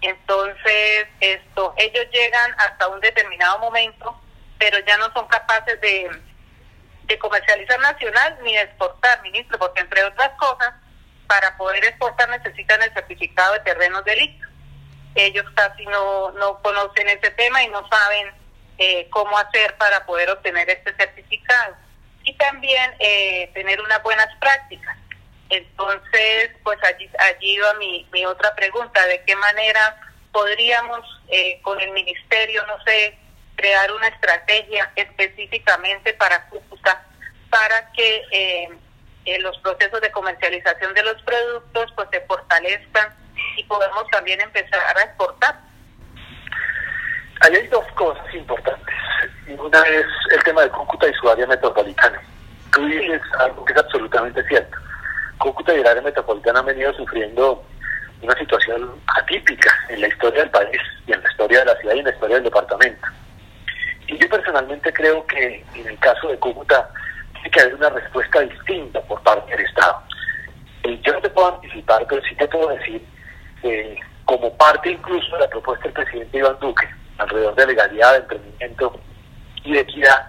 Entonces, 0.00 1.08
esto, 1.20 1.74
ellos 1.76 2.06
llegan 2.12 2.54
hasta 2.58 2.86
un 2.88 3.00
determinado 3.00 3.58
momento 3.58 4.20
pero 4.58 4.78
ya 4.80 4.96
no 4.98 5.12
son 5.12 5.26
capaces 5.28 5.80
de, 5.80 6.10
de 7.04 7.18
comercializar 7.18 7.78
nacional 7.80 8.38
ni 8.42 8.54
de 8.54 8.62
exportar, 8.62 9.22
ministro, 9.22 9.58
porque 9.58 9.80
entre 9.80 10.04
otras 10.04 10.30
cosas, 10.38 10.74
para 11.26 11.56
poder 11.56 11.84
exportar 11.84 12.28
necesitan 12.28 12.82
el 12.82 12.92
certificado 12.92 13.54
de 13.54 13.60
terrenos 13.60 14.04
de 14.04 14.40
Ellos 15.14 15.46
casi 15.54 15.84
no, 15.86 16.32
no 16.32 16.60
conocen 16.62 17.08
ese 17.08 17.30
tema 17.32 17.62
y 17.62 17.68
no 17.68 17.86
saben 17.88 18.32
eh, 18.78 19.08
cómo 19.10 19.36
hacer 19.38 19.76
para 19.76 20.04
poder 20.06 20.30
obtener 20.30 20.68
este 20.70 20.94
certificado. 20.94 21.76
Y 22.24 22.34
también 22.36 22.94
eh, 22.98 23.50
tener 23.54 23.80
unas 23.80 24.02
buenas 24.02 24.28
prácticas. 24.38 24.96
Entonces, 25.50 26.50
pues 26.62 26.78
allí, 26.84 27.10
allí 27.18 27.58
va 27.58 27.74
mi, 27.74 28.06
mi 28.12 28.26
otra 28.26 28.54
pregunta, 28.54 29.06
¿de 29.06 29.22
qué 29.22 29.34
manera 29.36 30.00
podríamos 30.32 31.00
eh, 31.28 31.60
con 31.62 31.80
el 31.80 31.90
ministerio, 31.92 32.66
no 32.66 32.82
sé, 32.84 33.18
crear 33.58 33.92
una 33.92 34.06
estrategia 34.06 34.90
específicamente 34.94 36.14
para 36.14 36.48
Cúcuta 36.48 37.04
para 37.50 37.90
que 37.92 38.22
eh, 38.30 38.68
eh, 39.24 39.38
los 39.40 39.58
procesos 39.58 40.00
de 40.00 40.12
comercialización 40.12 40.94
de 40.94 41.02
los 41.02 41.20
productos 41.22 41.92
pues 41.96 42.08
se 42.12 42.20
fortalezcan 42.20 43.12
y 43.56 43.64
podamos 43.64 44.06
también 44.10 44.40
empezar 44.40 44.96
a 44.96 45.02
exportar. 45.02 45.60
Ahí 47.40 47.56
hay 47.56 47.66
dos 47.66 47.84
cosas 47.94 48.32
importantes. 48.32 48.94
Una 49.58 49.82
es 49.82 50.06
el 50.30 50.42
tema 50.44 50.62
de 50.62 50.70
Cúcuta 50.70 51.08
y 51.08 51.14
su 51.14 51.28
área 51.28 51.46
metropolitana. 51.46 52.20
Tú 52.72 52.86
dices 52.86 53.22
algo 53.40 53.64
que 53.64 53.72
es 53.72 53.78
absolutamente 53.78 54.42
cierto. 54.44 54.76
Cúcuta 55.38 55.74
y 55.74 55.80
el 55.80 55.86
área 55.86 56.02
metropolitana 56.02 56.60
han 56.60 56.66
venido 56.66 56.92
sufriendo 56.94 57.64
una 58.22 58.34
situación 58.36 58.90
atípica 59.16 59.74
en 59.88 60.00
la 60.00 60.08
historia 60.08 60.40
del 60.42 60.50
país 60.50 60.80
y 61.06 61.12
en 61.12 61.22
la 61.22 61.30
historia 61.30 61.58
de 61.60 61.64
la 61.64 61.76
ciudad 61.76 61.94
y 61.94 61.98
en 61.98 62.04
la 62.04 62.10
historia 62.10 62.36
del 62.36 62.44
departamento. 62.44 63.08
Y 64.08 64.16
yo 64.16 64.28
personalmente 64.28 64.92
creo 64.92 65.24
que 65.26 65.64
en 65.74 65.86
el 65.86 65.98
caso 65.98 66.28
de 66.28 66.38
Cúcuta 66.38 66.88
tiene 67.34 67.50
que 67.50 67.60
haber 67.60 67.74
una 67.74 67.90
respuesta 67.90 68.40
distinta 68.40 69.00
por 69.02 69.22
parte 69.22 69.54
del 69.54 69.66
Estado. 69.66 70.02
Eh, 70.84 70.98
yo 71.02 71.12
no 71.12 71.20
te 71.20 71.30
puedo 71.30 71.54
anticipar, 71.54 72.06
pero 72.08 72.22
sí 72.22 72.34
te 72.34 72.48
puedo 72.48 72.68
decir, 72.68 73.04
que 73.60 73.98
como 74.24 74.52
parte 74.56 74.90
incluso 74.90 75.30
de 75.36 75.40
la 75.40 75.48
propuesta 75.48 75.84
del 75.84 75.92
presidente 75.92 76.38
Iván 76.38 76.56
Duque, 76.60 76.88
alrededor 77.18 77.54
de 77.54 77.66
legalidad, 77.66 78.12
de 78.12 78.18
emprendimiento 78.18 79.00
y 79.64 79.72
de 79.72 79.80
equidad, 79.80 80.26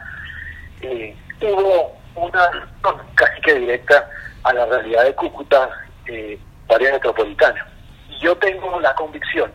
eh, 0.81 1.15
hubo 1.41 1.97
una 2.15 2.69
casi 3.15 3.41
que 3.41 3.55
directa 3.55 4.09
a 4.43 4.53
la 4.53 4.65
realidad 4.65 5.05
de 5.05 5.15
Cúcuta, 5.15 5.69
eh, 6.07 6.37
área 6.69 6.91
metropolitana. 6.91 7.65
Y 8.09 8.19
yo 8.19 8.35
tengo 8.37 8.77
la 8.81 8.93
convicción, 8.95 9.51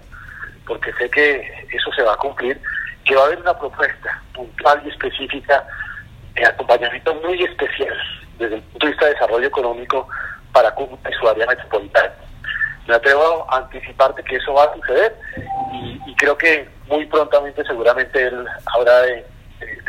porque 0.66 0.92
sé 0.94 1.10
que 1.10 1.66
eso 1.70 1.92
se 1.92 2.02
va 2.02 2.14
a 2.14 2.16
cumplir, 2.16 2.58
que 3.04 3.14
va 3.14 3.22
a 3.22 3.26
haber 3.26 3.40
una 3.40 3.58
propuesta 3.58 4.22
puntual 4.32 4.82
y 4.84 4.88
específica 4.88 5.66
de 6.34 6.46
acompañamiento 6.46 7.14
muy 7.16 7.42
especial 7.42 7.96
desde 8.38 8.56
el 8.56 8.62
punto 8.62 8.86
de 8.86 8.92
vista 8.92 9.06
de 9.06 9.12
desarrollo 9.12 9.46
económico 9.46 10.08
para 10.52 10.74
Cúcuta 10.74 11.10
y 11.10 11.14
su 11.14 11.28
área 11.28 11.46
metropolitana. 11.46 12.12
Me 12.86 12.94
atrevo 12.94 13.46
a 13.50 13.58
anticiparte 13.58 14.22
que 14.24 14.36
eso 14.36 14.52
va 14.54 14.64
a 14.64 14.74
suceder 14.74 15.16
y, 15.72 16.14
creo 16.16 16.36
que 16.38 16.68
muy 16.86 17.04
prontamente 17.06 17.64
seguramente 17.64 18.22
él 18.22 18.46
habrá 18.74 19.02
de, 19.02 19.26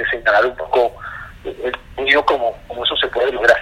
señalar 0.10 0.45
un 0.45 0.55
poco 0.55 0.91
el 1.43 1.75
camino 1.95 2.25
como, 2.25 2.57
como 2.67 2.84
eso 2.84 2.95
se 2.98 3.07
puede 3.07 3.31
lograr. 3.31 3.57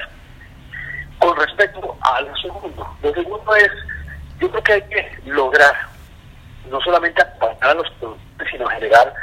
Con 1.20 1.36
respecto 1.38 1.96
a 2.02 2.22
lo 2.22 2.36
segundo, 2.38 2.98
lo 3.02 3.14
segundo 3.14 3.56
es, 3.56 3.72
yo 4.40 4.50
creo 4.50 4.64
que 4.64 4.74
hay 4.74 4.82
que 4.84 5.20
lograr 5.26 5.76
no 6.70 6.80
solamente 6.82 7.22
acompañar 7.22 7.72
a 7.72 7.74
los 7.76 7.90
productores, 7.92 8.52
sino 8.52 8.68
generar 8.68 9.14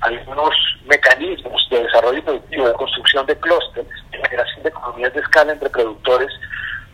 algunos 0.00 0.54
mecanismos 0.86 1.66
de 1.70 1.82
desarrollo 1.82 2.22
productivo, 2.24 2.68
de 2.68 2.74
construcción 2.74 3.26
de 3.26 3.36
clústeres, 3.38 3.92
de 4.10 4.18
generación 4.18 4.62
de 4.62 4.68
economías 4.68 5.12
de 5.12 5.20
escala 5.20 5.52
entre 5.52 5.70
productores 5.70 6.30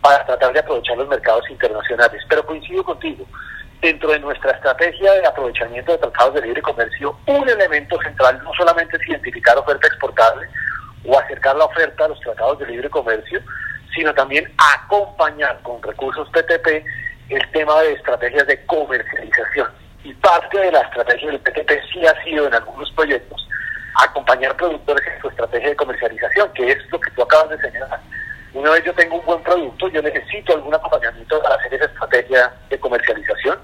para 0.01 0.25
tratar 0.25 0.53
de 0.53 0.59
aprovechar 0.59 0.97
los 0.97 1.07
mercados 1.07 1.49
internacionales. 1.49 2.21
Pero 2.29 2.45
coincido 2.45 2.83
contigo, 2.83 3.25
dentro 3.81 4.11
de 4.11 4.19
nuestra 4.19 4.51
estrategia 4.51 5.13
de 5.13 5.27
aprovechamiento 5.27 5.91
de 5.91 5.97
tratados 5.99 6.33
de 6.35 6.41
libre 6.41 6.61
comercio, 6.61 7.17
un 7.27 7.47
elemento 7.47 7.99
central 8.01 8.41
no 8.43 8.51
solamente 8.53 8.97
es 8.97 9.07
identificar 9.09 9.57
oferta 9.57 9.87
exportable 9.87 10.47
o 11.05 11.19
acercar 11.19 11.55
la 11.55 11.65
oferta 11.65 12.05
a 12.05 12.07
los 12.09 12.19
tratados 12.19 12.59
de 12.59 12.67
libre 12.67 12.89
comercio, 12.89 13.39
sino 13.95 14.13
también 14.13 14.51
acompañar 14.57 15.59
con 15.61 15.81
recursos 15.81 16.27
PTP 16.29 16.83
el 17.29 17.51
tema 17.51 17.81
de 17.81 17.93
estrategias 17.93 18.45
de 18.47 18.65
comercialización 18.65 19.84
y 20.05 20.13
parte 20.13 20.59
de 20.59 20.71
la 20.71 20.81
estrategia 20.81 21.31
del 21.31 21.39
PTP 21.39 21.71
sí 21.91 22.05
ha 22.05 22.23
sido 22.23 22.45
en 22.45 22.53
algunos 22.53 22.91
proyectos 22.91 23.47
acompañar 24.03 24.55
productores 24.55 25.03
en 25.07 25.19
su 25.19 25.29
estrategia 25.29 25.69
de 25.69 25.75
comercialización, 25.75 26.53
que 26.53 26.71
es 26.71 26.91
lo 26.91 26.99
que 26.99 27.09
tú 27.11 27.23
acabas 27.23 27.49
de 27.49 27.57
señalar. 27.57 27.99
Una 28.53 28.69
vez 28.71 28.83
yo 28.83 28.93
tengo 28.93 29.15
un 29.15 29.25
buen 29.25 29.41
producto, 29.41 29.87
yo 29.87 30.03
necesito 30.03 30.53
algún 30.53 30.75
acompañamiento 30.75 31.41
para 31.41 31.55
hacer 31.55 31.73
esa 31.73 31.85
estrategia 31.85 32.53
de 32.69 32.79
comercialización 32.79 33.57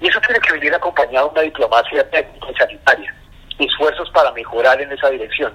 y 0.00 0.06
eso 0.06 0.20
tiene 0.20 0.38
que 0.40 0.52
venir 0.52 0.72
acompañado 0.74 1.26
de 1.26 1.32
una 1.32 1.42
diplomacia 1.42 2.08
técnica 2.10 2.46
y 2.50 2.54
sanitaria, 2.54 3.14
esfuerzos 3.58 4.08
para 4.10 4.30
mejorar 4.32 4.80
en 4.80 4.92
esa 4.92 5.10
dirección. 5.10 5.52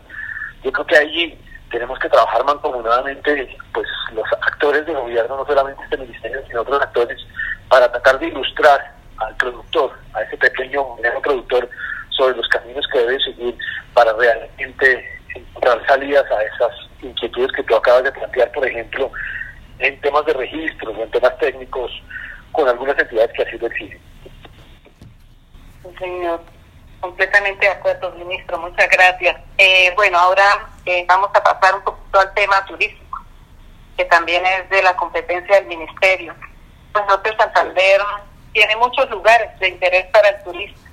Yo 0.64 0.72
creo 0.74 0.86
que 0.86 0.98
allí 0.98 1.40
tenemos 1.72 1.98
que 2.00 2.10
trabajar 2.10 2.44
mancomunadamente, 2.44 3.58
pues 3.74 3.88
los 4.12 4.28
actores 4.42 4.86
de 4.86 4.94
gobierno, 4.94 5.38
no 5.38 5.46
solamente 5.46 5.82
este 5.84 5.98
ministerio, 5.98 6.44
sino 6.48 6.62
otros 6.62 6.82
actores, 6.82 7.18
para 7.70 7.90
tratar 7.90 8.20
de 8.20 8.28
ilustrar 8.28 8.95
al 9.18 9.36
productor, 9.38 9.94
a 10.14 10.22
ese 10.22 10.38
pequeño 10.38 10.96
mediano 10.96 11.22
productor, 11.22 11.70
sobre 12.10 12.38
los 12.38 12.48
caminos 12.48 12.86
que 12.92 13.00
debe 13.00 13.20
seguir 13.20 13.58
para 13.94 14.14
realmente 14.14 15.20
encontrar 15.36 15.86
salidas 15.88 16.26
a 16.32 16.44
esas 16.44 16.72
inquietudes 17.02 17.52
que 17.52 17.64
tú 17.64 17.76
acabas 17.76 18.04
de 18.04 18.12
plantear, 18.12 18.52
por 18.52 18.66
ejemplo, 18.68 19.12
en 19.80 20.00
temas 20.02 20.26
de 20.26 20.34
registros 20.34 20.98
o 20.98 21.04
en 21.04 21.12
temas 21.12 21.38
técnicos 21.40 21.92
con 22.52 22.68
algunas 22.68 22.98
entidades 22.98 23.32
que 23.34 23.44
así 23.44 23.58
lo 23.58 23.68
exigen. 23.68 24.00
Señor, 26.00 26.42
completamente 27.00 27.66
de 27.66 27.72
acuerdo, 27.72 28.12
ministro. 28.14 28.58
Muchas 28.58 28.90
gracias. 28.90 29.38
Eh, 29.58 29.92
bueno, 29.96 30.18
ahora 30.18 30.68
eh, 30.86 31.06
vamos 31.08 31.30
a 31.34 31.44
pasar 31.44 31.76
un 31.76 31.84
poquito 31.84 32.20
al 32.20 32.34
tema 32.34 32.66
turístico, 32.66 33.24
que 33.98 34.06
también 34.06 34.46
es 34.46 34.70
de 34.70 34.82
la 34.82 34.96
competencia 34.96 35.56
del 35.56 35.68
ministerio. 35.68 36.34
Pues 36.92 37.06
Norte 37.08 37.36
Santander 37.38 38.02
tiene 38.56 38.78
muchos 38.78 39.10
lugares 39.10 39.50
de 39.60 39.68
interés 39.68 40.06
para 40.14 40.30
el 40.30 40.42
turista, 40.46 40.90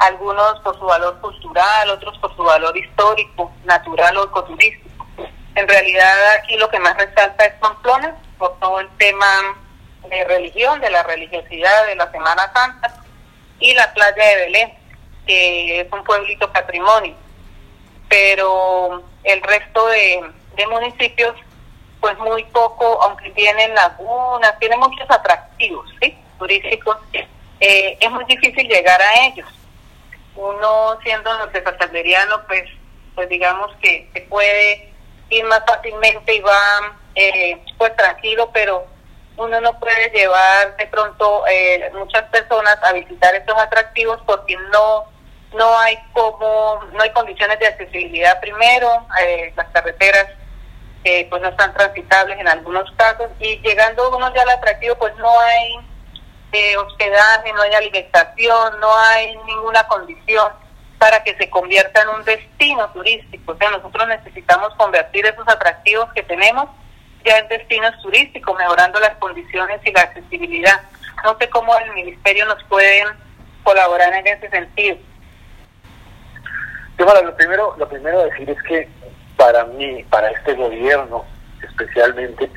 algunos 0.00 0.60
por 0.60 0.78
su 0.78 0.84
valor 0.84 1.18
cultural, 1.22 1.88
otros 1.88 2.18
por 2.18 2.36
su 2.36 2.42
valor 2.42 2.76
histórico, 2.76 3.50
natural 3.64 4.18
o 4.18 4.24
ecoturístico. 4.24 5.06
En 5.54 5.66
realidad 5.66 6.34
aquí 6.34 6.58
lo 6.58 6.68
que 6.68 6.78
más 6.78 6.94
resalta 6.98 7.46
es 7.46 7.54
Pamplona, 7.54 8.14
por 8.36 8.58
todo 8.60 8.80
el 8.80 8.88
tema 8.98 9.26
de 10.10 10.24
religión, 10.24 10.78
de 10.82 10.90
la 10.90 11.02
religiosidad 11.02 11.86
de 11.86 11.94
la 11.96 12.10
Semana 12.10 12.52
Santa, 12.52 13.02
y 13.60 13.72
la 13.72 13.90
playa 13.94 14.22
de 14.22 14.36
Belén, 14.36 14.78
que 15.26 15.80
es 15.80 15.92
un 15.92 16.04
pueblito 16.04 16.52
patrimonio. 16.52 17.14
Pero 18.10 19.02
el 19.24 19.40
resto 19.40 19.86
de, 19.86 20.20
municipios, 20.70 21.34
pues 21.98 22.18
muy 22.18 22.44
poco, 22.44 23.02
aunque 23.02 23.30
tienen 23.30 23.74
lagunas, 23.74 24.58
tienen 24.58 24.78
muchos 24.78 25.10
atractivos, 25.10 25.88
¿sí? 26.02 26.19
Turísticos, 26.40 26.96
eh, 27.60 27.98
es 28.00 28.10
muy 28.10 28.24
difícil 28.24 28.66
llegar 28.66 29.00
a 29.00 29.26
ellos. 29.26 29.48
Uno 30.34 30.98
siendo 31.02 31.36
norte-santanderiano, 31.38 32.46
pues, 32.48 32.64
pues 33.14 33.28
digamos 33.28 33.70
que 33.82 34.08
se 34.12 34.22
puede 34.22 34.92
ir 35.28 35.44
más 35.44 35.62
fácilmente 35.66 36.34
y 36.34 36.40
va 36.40 36.96
eh, 37.14 37.62
pues 37.76 37.94
tranquilo, 37.94 38.50
pero 38.52 38.86
uno 39.36 39.60
no 39.60 39.78
puede 39.78 40.10
llevar 40.10 40.76
de 40.76 40.86
pronto 40.86 41.44
eh, 41.46 41.90
muchas 41.94 42.24
personas 42.30 42.78
a 42.82 42.92
visitar 42.94 43.34
estos 43.34 43.56
atractivos 43.56 44.20
porque 44.26 44.56
no 44.72 45.04
no 45.54 45.78
hay 45.80 45.98
como 46.12 46.80
no 46.92 47.02
hay 47.02 47.10
condiciones 47.10 47.58
de 47.58 47.66
accesibilidad 47.66 48.38
primero 48.38 48.88
las 49.56 49.66
carreteras 49.70 50.26
pues 51.02 51.42
no 51.42 51.48
están 51.48 51.74
transitables 51.74 52.38
en 52.38 52.46
algunos 52.46 52.88
casos 52.92 53.30
y 53.40 53.56
llegando 53.58 54.16
uno 54.16 54.32
ya 54.32 54.42
al 54.42 54.50
atractivo 54.50 54.94
pues 54.96 55.16
no 55.16 55.40
hay 55.40 55.89
de 56.50 56.76
hospedaje, 56.76 57.52
no 57.52 57.62
hay 57.62 57.74
alimentación, 57.74 58.80
no 58.80 58.96
hay 58.98 59.36
ninguna 59.46 59.86
condición 59.86 60.52
para 60.98 61.22
que 61.22 61.34
se 61.36 61.48
convierta 61.48 62.02
en 62.02 62.08
un 62.10 62.24
destino 62.24 62.90
turístico. 62.90 63.52
O 63.52 63.56
sea, 63.56 63.70
nosotros 63.70 64.06
necesitamos 64.08 64.74
convertir 64.74 65.24
esos 65.26 65.48
atractivos 65.48 66.12
que 66.12 66.22
tenemos 66.22 66.68
ya 67.24 67.38
en 67.38 67.48
destinos 67.48 67.94
turísticos, 68.02 68.56
mejorando 68.58 69.00
las 69.00 69.16
condiciones 69.16 69.80
y 69.84 69.92
la 69.92 70.02
accesibilidad. 70.02 70.80
No 71.24 71.36
sé 71.38 71.48
cómo 71.48 71.76
el 71.78 71.92
ministerio 71.92 72.46
nos 72.46 72.62
puede 72.64 73.04
colaborar 73.62 74.12
en 74.14 74.26
ese 74.26 74.48
sentido. 74.50 74.96
bueno, 76.98 77.22
lo 77.22 77.36
primero, 77.36 77.74
lo 77.78 77.88
primero 77.88 78.24
decir 78.24 78.50
es 78.50 78.62
que 78.62 78.88
para 79.36 79.64
mí, 79.64 80.04
para 80.10 80.30
este 80.30 80.54
gobierno 80.54 81.24
especialmente, 81.62 82.50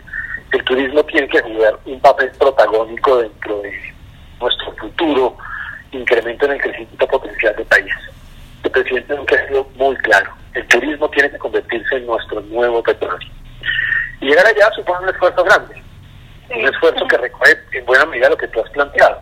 el 0.53 0.63
turismo 0.65 1.03
tiene 1.05 1.27
que 1.27 1.41
jugar 1.41 1.79
un 1.86 2.00
papel 2.00 2.31
protagónico 2.38 3.17
dentro 3.17 3.62
de 3.62 3.74
nuestro 4.39 4.72
futuro 4.74 5.36
incremento 5.91 6.45
en 6.45 6.51
el 6.51 6.62
crecimiento 6.62 7.07
potencial 7.07 7.55
del 7.55 7.65
país. 7.65 7.93
El 8.63 8.72
presidente 8.72 9.15
nunca 9.15 9.36
ha 9.36 9.48
sido 9.48 9.67
muy 9.75 9.95
claro. 9.98 10.31
El 10.53 10.67
turismo 10.67 11.10
tiene 11.10 11.31
que 11.31 11.39
convertirse 11.39 11.95
en 11.95 12.05
nuestro 12.05 12.39
nuevo 12.41 12.83
petróleo. 12.83 13.29
Y 14.22 14.27
llegar 14.27 14.45
allá 14.45 14.69
supone 14.75 15.03
un 15.03 15.10
esfuerzo 15.10 15.43
grande. 15.43 15.81
Un 16.55 16.67
esfuerzo 16.67 17.07
que 17.07 17.17
recoge 17.17 17.60
en 17.72 17.86
buena 17.86 18.05
medida 18.05 18.29
lo 18.29 18.38
que 18.38 18.48
tú 18.48 18.62
has 18.62 18.69
planteado. 18.69 19.19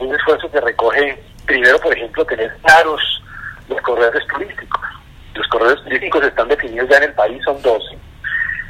Un 0.00 0.12
esfuerzo 0.12 0.50
que 0.50 0.60
recoge, 0.60 1.22
primero, 1.46 1.78
por 1.78 1.96
ejemplo, 1.96 2.24
tener 2.24 2.52
claros 2.64 3.22
los 3.68 3.80
corredores 3.82 4.26
turísticos. 4.26 4.80
Los 5.34 5.46
corredores 5.46 5.84
turísticos 5.84 6.24
están 6.24 6.48
definidos 6.48 6.88
ya 6.88 6.96
en 6.96 7.04
el 7.04 7.12
país, 7.12 7.40
son 7.44 7.62
12 7.62 7.98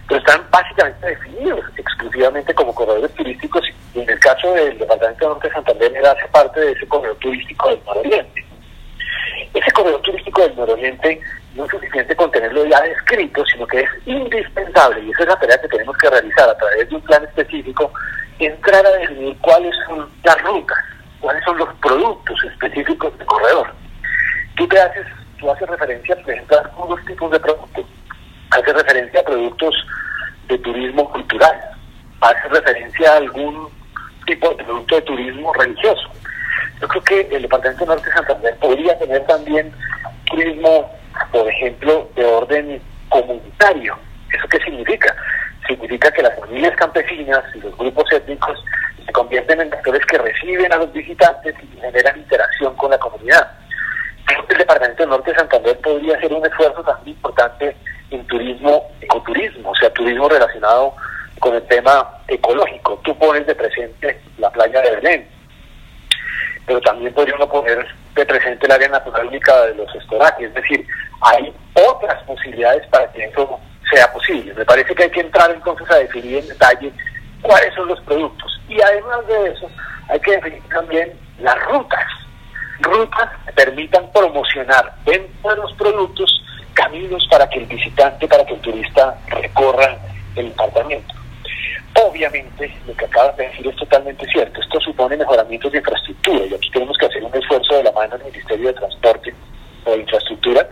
pero 0.08 0.20
están 0.20 0.42
básicamente 0.50 1.06
definidos 1.06 1.64
exclusivamente 1.76 2.54
como 2.54 2.74
corredores 2.74 3.12
turísticos 3.14 3.62
y 3.94 4.00
en 4.00 4.08
el 4.08 4.18
caso 4.20 4.52
del 4.54 4.78
Departamento 4.78 5.24
de 5.24 5.28
Norte 5.28 5.48
de 5.48 5.54
Santander 5.54 6.06
hace 6.06 6.28
parte 6.28 6.60
de 6.60 6.72
ese 6.72 6.88
corredor 6.88 7.16
turístico 7.18 7.68
del 7.68 7.84
nororiente. 7.84 8.44
Ese 9.52 9.70
corredor 9.72 10.00
turístico 10.00 10.42
del 10.42 10.56
nororiente 10.56 11.20
no 11.54 11.64
es 11.64 11.70
suficiente 11.70 12.16
con 12.16 12.30
tenerlo 12.30 12.64
ya 12.64 12.80
descrito, 12.80 13.44
sino 13.46 13.66
que 13.66 13.80
es 13.80 13.90
indispensable, 14.06 15.00
y 15.02 15.10
esa 15.10 15.22
es 15.22 15.28
la 15.28 15.38
tarea 15.38 15.60
que 15.60 15.68
tenemos 15.68 15.96
que 15.98 16.10
realizar 16.10 16.48
a 16.48 16.56
través 16.56 16.88
de 16.88 16.96
un 16.96 17.02
plan 17.02 17.24
específico, 17.24 17.92
entrar 18.38 18.86
a 18.86 18.90
definir 18.90 19.36
cuáles 19.38 19.74
son 19.86 20.08
las 20.24 20.42
rutas, 20.42 20.78
cuáles 21.20 21.44
son 21.44 21.58
los 21.58 21.68
productos 21.76 22.38
específicos 22.44 23.16
del 23.18 23.26
corredor. 23.26 23.72
Tú 24.56 24.66
te 24.68 24.80
haces, 24.80 25.06
tú 25.38 25.50
haces 25.50 25.68
referencia, 25.68 26.16
por 26.16 26.30
ejemplo, 26.30 26.58
a 26.58 27.06
tipos 27.06 27.30
de 27.30 27.40
productos 27.40 27.86
hace 28.50 28.72
referencia 28.72 29.20
a 29.20 29.24
productos 29.24 29.74
de 30.48 30.58
turismo 30.58 31.10
cultural, 31.10 31.60
hace 32.20 32.48
referencia 32.48 33.12
a 33.12 33.16
algún 33.16 33.68
tipo 34.26 34.50
de 34.50 34.64
producto 34.64 34.94
de 34.96 35.02
turismo 35.02 35.52
religioso. 35.54 36.08
Yo 36.80 36.88
creo 36.88 37.04
que 37.04 37.36
el 37.36 37.42
Departamento 37.42 37.86
Norte 37.86 38.06
de 38.06 38.12
Santander 38.12 38.56
podría 38.56 38.98
tener 38.98 39.26
también 39.26 39.72
turismo, 40.26 40.90
por 41.32 41.48
ejemplo, 41.48 42.08
de 42.14 42.24
orden 42.24 42.82
comunitario. 43.08 43.98
¿Eso 44.32 44.48
qué 44.48 44.58
significa? 44.60 45.14
Significa 45.66 46.10
que 46.10 46.22
las 46.22 46.38
familias 46.38 46.76
campesinas 46.76 47.42
y 47.54 47.60
los 47.60 47.76
grupos 47.76 48.04
étnicos 48.12 48.62
se 49.04 49.12
convierten 49.12 49.60
en 49.60 49.72
actores 49.72 50.04
que 50.06 50.18
reciben 50.18 50.72
a 50.72 50.76
los 50.76 50.92
visitantes 50.92 51.54
y 51.62 51.80
generan 51.80 52.18
interacción 52.18 52.74
con 52.76 52.90
la 52.90 52.98
comunidad. 52.98 53.50
Creo 54.26 54.46
que 54.46 54.52
el 54.52 54.58
Departamento 54.58 55.06
Norte 55.06 55.30
de 55.30 55.38
Santander 55.38 55.78
podría 55.80 56.16
hacer 56.16 56.32
un 56.32 56.46
esfuerzo 56.46 56.82
también 56.82 57.16
importante 57.16 57.76
en 58.10 58.26
turismo, 58.26 58.82
ecoturismo, 59.00 59.70
o 59.70 59.74
sea, 59.76 59.90
relacionado 60.28 60.94
con 61.38 61.54
el 61.54 61.62
tema 61.64 62.08
ecológico. 62.26 63.00
Tú 63.04 63.16
pones 63.18 63.46
de 63.46 63.54
presente 63.54 64.20
la 64.38 64.50
playa 64.50 64.80
de 64.82 64.96
Belén, 64.96 65.28
pero 66.66 66.80
también 66.80 67.12
podríamos 67.12 67.48
poner 67.48 67.86
de 68.14 68.26
presente 68.26 68.66
el 68.66 68.72
área 68.72 68.88
natural 68.88 69.30
de 69.30 69.74
los 69.76 69.94
estoraques, 69.94 70.48
es 70.48 70.54
decir, 70.54 70.86
hay 71.20 71.52
otras 71.74 72.22
posibilidades 72.24 72.86
para 72.88 73.10
que 73.12 73.24
eso 73.24 73.60
sea 73.90 74.12
posible. 74.12 74.54
Me 74.54 74.64
parece 74.64 74.94
que 74.94 75.04
hay 75.04 75.10
que 75.10 75.20
entrar 75.20 75.50
entonces 75.50 75.88
a 75.90 75.96
definir 75.96 76.38
en 76.38 76.48
detalle 76.48 76.92
cuáles 77.42 77.74
son 77.74 77.88
los 77.88 78.00
productos. 78.02 78.60
Y 78.68 78.80
además 78.80 79.26
de 79.26 79.50
eso, 79.50 79.70
hay 80.08 80.20
que 80.20 80.32
definir 80.32 80.62
también 80.68 81.12
las 81.40 81.58
rutas. 81.66 82.04
Rutas 82.80 83.30
que 83.46 83.52
permitan 83.52 84.10
promocionar 84.12 84.94
dentro 85.04 85.50
de 85.50 85.56
los 85.56 85.72
productos 85.74 86.44
caminos 86.74 87.26
para 87.30 87.48
que 87.48 87.58
el 87.58 87.66
visitante, 87.66 88.28
para 88.28 88.44
que 88.44 88.54
el 88.54 88.60
turista 88.60 89.16
recorra 89.28 89.97
el 90.38 90.48
departamento. 90.50 91.14
Obviamente, 91.94 92.72
lo 92.86 92.94
que 92.94 93.04
acabas 93.04 93.36
de 93.36 93.48
decir 93.48 93.66
es 93.66 93.76
totalmente 93.76 94.26
cierto. 94.26 94.60
Esto 94.60 94.80
supone 94.80 95.16
mejoramientos 95.16 95.72
de 95.72 95.78
infraestructura 95.78 96.46
y 96.46 96.54
aquí 96.54 96.70
tenemos 96.70 96.96
que 96.96 97.06
hacer 97.06 97.24
un 97.24 97.34
esfuerzo 97.34 97.76
de 97.76 97.82
la 97.82 97.92
mano 97.92 98.16
del 98.16 98.26
Ministerio 98.26 98.68
de 98.68 98.74
Transporte 98.74 99.34
o 99.84 99.90
de 99.90 99.98
Infraestructura, 99.98 100.68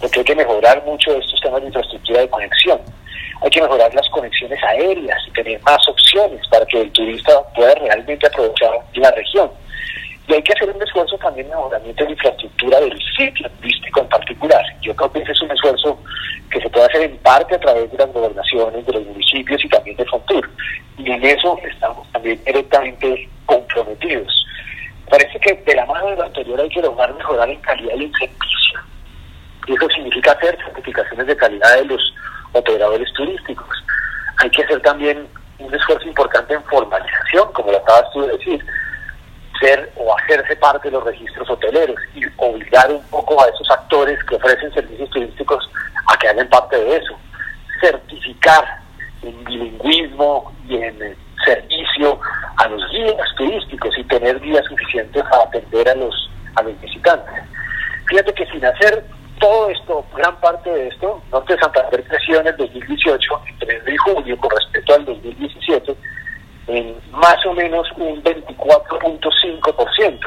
porque 0.00 0.20
hay 0.20 0.24
que 0.24 0.34
mejorar 0.34 0.84
mucho 0.84 1.16
estos 1.16 1.40
temas 1.40 1.60
de 1.62 1.68
infraestructura 1.68 2.20
de 2.20 2.28
conexión. 2.28 2.80
Hay 3.42 3.50
que 3.50 3.62
mejorar 3.62 3.94
las 3.94 4.08
conexiones 4.10 4.62
aéreas 4.64 5.18
y 5.28 5.32
tener 5.32 5.60
más 5.62 5.86
opciones 5.88 6.40
para 6.50 6.66
que 6.66 6.80
el 6.82 6.92
turista 6.92 7.32
pueda 7.54 7.74
realmente 7.74 8.26
aprovechar 8.26 8.72
la 8.94 9.10
región. 9.12 9.50
Y 10.28 10.34
hay 10.34 10.42
que 10.42 10.52
hacer 10.52 10.70
un 10.70 10.82
esfuerzo 10.82 11.16
también 11.18 11.48
de 11.48 11.54
mejoramiento 11.54 12.04
de 12.04 12.10
infraestructura 12.10 12.80
del 12.80 12.98
sitio 13.16 13.48
turístico 13.60 14.00
en 14.00 14.08
particular. 14.08 14.64
Yo 14.82 14.94
creo 14.96 15.12
que 15.12 15.20
ese 15.20 15.32
es 15.32 15.42
un 15.42 15.50
esfuerzo 15.52 15.98
que 16.50 16.60
se 16.60 16.70
puede 16.70 16.86
hacer 16.86 17.02
en 17.02 17.16
parte 17.18 17.54
a 17.54 17.60
través 17.60 17.90
de 17.92 17.98
las 17.98 18.12
gobernaciones, 18.12 18.84
de 18.86 18.92
los 18.92 19.06
municipios 19.06 19.64
y 19.64 19.68
también 19.68 19.96
de 19.96 20.04
Fontur. 20.06 20.50
Y 20.98 21.10
en 21.10 21.24
eso 21.24 21.58
estamos 21.62 22.10
también 22.12 22.42
directamente 22.44 23.28
comprometidos. 23.46 24.46
Parece 25.08 25.38
que 25.38 25.54
de 25.54 25.74
la 25.76 25.86
mano 25.86 26.08
de 26.08 26.16
lo 26.16 26.24
anterior 26.24 26.60
hay 26.60 26.68
que 26.68 26.82
lograr 26.82 27.14
mejorar 27.14 27.48
en 27.48 27.60
calidad 27.60 27.94
el 27.94 28.12
servicio. 28.18 28.80
Y 29.68 29.74
eso 29.74 29.88
significa 29.90 30.32
hacer 30.32 30.56
certificaciones 30.56 31.26
de 31.26 31.36
calidad 31.36 31.76
de 31.76 31.84
los 31.84 32.14
operadores 32.52 33.12
turísticos. 33.12 33.84
Hay 34.38 34.50
que 34.50 34.62
hacer 34.64 34.80
también 34.82 35.26
un 35.58 35.74
esfuerzo 35.74 36.06
importante 36.08 36.54
en 36.54 36.62
formalización, 36.64 37.52
como 37.52 37.70
lo 37.70 37.78
acabas 37.78 38.10
tú 38.12 38.22
de 38.22 38.36
decir, 38.36 38.64
ser 39.60 39.92
o 39.96 40.16
hacerse 40.16 40.56
parte 40.56 40.88
de 40.88 40.92
los 40.92 41.04
registros 41.04 41.48
hoteleros 41.48 41.96
y 42.14 42.22
obligar 42.36 42.90
un 42.90 43.02
poco 43.08 43.42
a 43.42 43.48
esos 43.48 43.70
actores 43.70 44.22
que 44.24 44.36
ofrecen 44.36 44.72
servicios 44.72 45.10
turísticos 45.10 45.70
a 46.06 46.18
que 46.18 46.28
hagan 46.28 46.48
parte 46.48 46.76
de 46.76 46.96
eso. 46.96 47.14
Certificar 47.80 48.80
en 49.22 49.44
bilingüismo 49.44 50.52
y 50.68 50.76
en 50.76 51.02
eh, 51.02 51.16
servicio 51.44 52.18
a 52.56 52.68
los 52.68 52.82
guías 52.90 53.28
turísticos 53.36 53.96
y 53.98 54.04
tener 54.04 54.40
guías 54.40 54.64
suficientes 54.66 55.22
para 55.24 55.44
atender 55.44 55.88
a 55.88 55.94
los, 55.94 56.30
a 56.56 56.62
los 56.62 56.80
visitantes. 56.80 57.34
Fíjate 58.08 58.32
que 58.34 58.46
sin 58.46 58.64
hacer 58.64 59.04
todo 59.38 59.68
esto, 59.70 60.04
gran 60.16 60.34
parte 60.40 60.70
de 60.70 60.88
esto, 60.88 61.22
Norte 61.30 61.54
de 61.54 61.60
Santander 61.60 62.04
creció 62.04 62.40
en 62.40 62.46
el 62.46 62.56
2018, 62.56 63.42
entre 63.48 63.76
enero 63.76 63.92
y 63.92 63.96
junio, 63.98 64.36
con 64.38 64.50
respecto 64.50 64.94
al 64.94 65.04
2017, 65.04 65.96
en 66.68 66.96
más 67.10 67.36
o 67.46 67.52
menos 67.54 67.86
un 67.96 68.22
24.5%. 68.22 70.18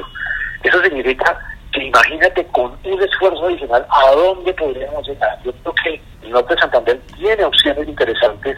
Eso 0.63 0.83
significa 0.83 1.37
que 1.71 1.85
imagínate 1.85 2.45
con 2.47 2.77
un 2.83 3.01
esfuerzo 3.01 3.45
adicional 3.45 3.85
a 3.89 4.11
dónde 4.11 4.53
podríamos 4.53 5.07
llegar. 5.07 5.37
Yo 5.43 5.51
creo 5.53 5.73
que 5.75 6.01
el 6.23 6.31
norte 6.31 6.55
de 6.55 6.61
Santander 6.61 6.99
tiene 7.17 7.43
opciones 7.43 7.87
interesantes 7.87 8.57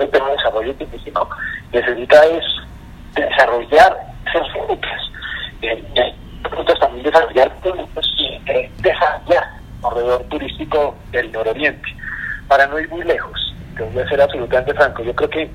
el 0.00 0.10
tema 0.10 0.28
de 0.28 0.36
desarrollo 0.36 0.74
turístico. 0.74 1.28
Necesita 1.72 2.26
es 2.26 2.44
desarrollar 3.14 3.96
esas 4.26 4.52
rutas. 4.68 5.00
rutas 6.50 6.78
también 6.78 7.04
desarrollar 7.04 7.52
y 8.18 8.82
desarrollar 8.82 9.44
alrededor 9.82 10.22
turístico 10.24 10.94
del 11.12 11.32
nororiente. 11.32 11.96
Para 12.48 12.66
no 12.66 12.78
ir 12.78 12.88
muy 12.90 13.02
lejos, 13.04 13.54
te 13.76 13.82
voy 13.82 14.02
a 14.02 14.08
ser 14.08 14.20
absolutamente 14.20 14.74
franco, 14.74 15.02
yo 15.02 15.14
creo 15.14 15.30
que 15.30 15.50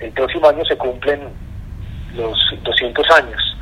el 0.00 0.12
próximo 0.12 0.48
año 0.48 0.64
se 0.64 0.76
cumplen 0.76 1.28
los 2.14 2.38
200 2.62 3.10
años 3.10 3.56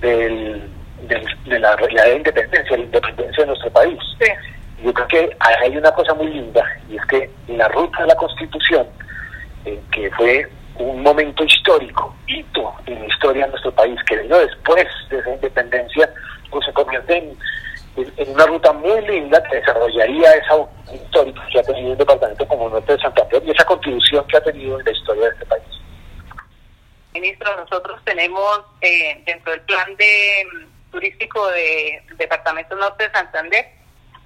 del, 0.00 0.62
de 1.08 1.58
la 1.58 1.76
realidad 1.76 2.04
de 2.04 2.16
independencia, 2.16 2.76
la 2.76 2.84
independencia 2.84 3.42
de 3.42 3.46
nuestro 3.46 3.70
país. 3.70 3.98
Yo 4.82 4.92
creo 4.92 5.08
que 5.08 5.36
hay 5.40 5.76
una 5.76 5.90
cosa 5.92 6.14
muy 6.14 6.28
linda 6.28 6.64
y 6.88 6.96
es 6.96 7.04
que 7.06 7.30
la 7.48 7.68
ruta 7.68 8.02
de 8.02 8.08
la 8.08 8.16
Constitución, 8.16 8.86
eh, 9.64 9.80
que 9.90 10.10
fue 10.12 10.48
un 10.78 11.02
momento 11.02 11.44
histórico, 11.44 12.14
hito 12.26 12.74
en 12.86 13.00
la 13.00 13.06
historia 13.06 13.44
de 13.44 13.50
nuestro 13.52 13.72
país, 13.72 13.98
que 14.06 14.16
vino 14.18 14.38
después 14.38 14.86
de 15.10 15.18
esa 15.18 15.30
independencia, 15.30 16.10
pues 16.50 16.66
se 16.66 16.72
convierte 16.72 17.16
en, 17.16 17.36
una 18.28 18.44
ruta 18.44 18.72
muy 18.74 19.00
linda 19.06 19.42
que 19.44 19.56
desarrollaría 19.56 20.30
esa 20.32 20.54
histórica 20.92 21.40
que 21.50 21.58
ha 21.60 21.62
tenido 21.62 21.92
el 21.92 21.98
departamento 21.98 22.46
como 22.46 22.68
Norte 22.68 22.92
de 22.92 23.00
Santander 23.00 23.42
y 23.46 23.50
esa 23.50 23.64
contribución 23.64 24.26
que 24.26 24.36
ha 24.36 24.42
tenido 24.42 24.78
en 24.78 24.84
la 24.84 24.92
historia 24.92 25.22
de 25.24 25.30
este 25.30 25.46
país. 25.46 25.64
Ministro, 27.14 27.56
nosotros 27.56 27.98
eh, 28.80 29.22
dentro 29.24 29.52
del 29.52 29.60
plan 29.62 29.92
mm, 29.92 30.90
turístico 30.90 31.46
de 31.48 32.02
Departamento 32.16 32.74
Norte 32.76 33.04
de 33.04 33.12
Santander, 33.12 33.66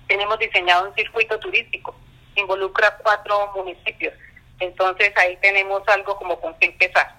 tenemos 0.06 0.38
diseñado 0.38 0.88
un 0.88 0.94
circuito 0.94 1.38
turístico, 1.38 1.94
involucra 2.34 2.96
cuatro 3.02 3.52
municipios, 3.54 4.12
entonces 4.58 5.12
ahí 5.16 5.36
tenemos 5.40 5.82
algo 5.88 6.16
como 6.16 6.40
con 6.40 6.54
qué 6.58 6.66
empezar 6.66 7.14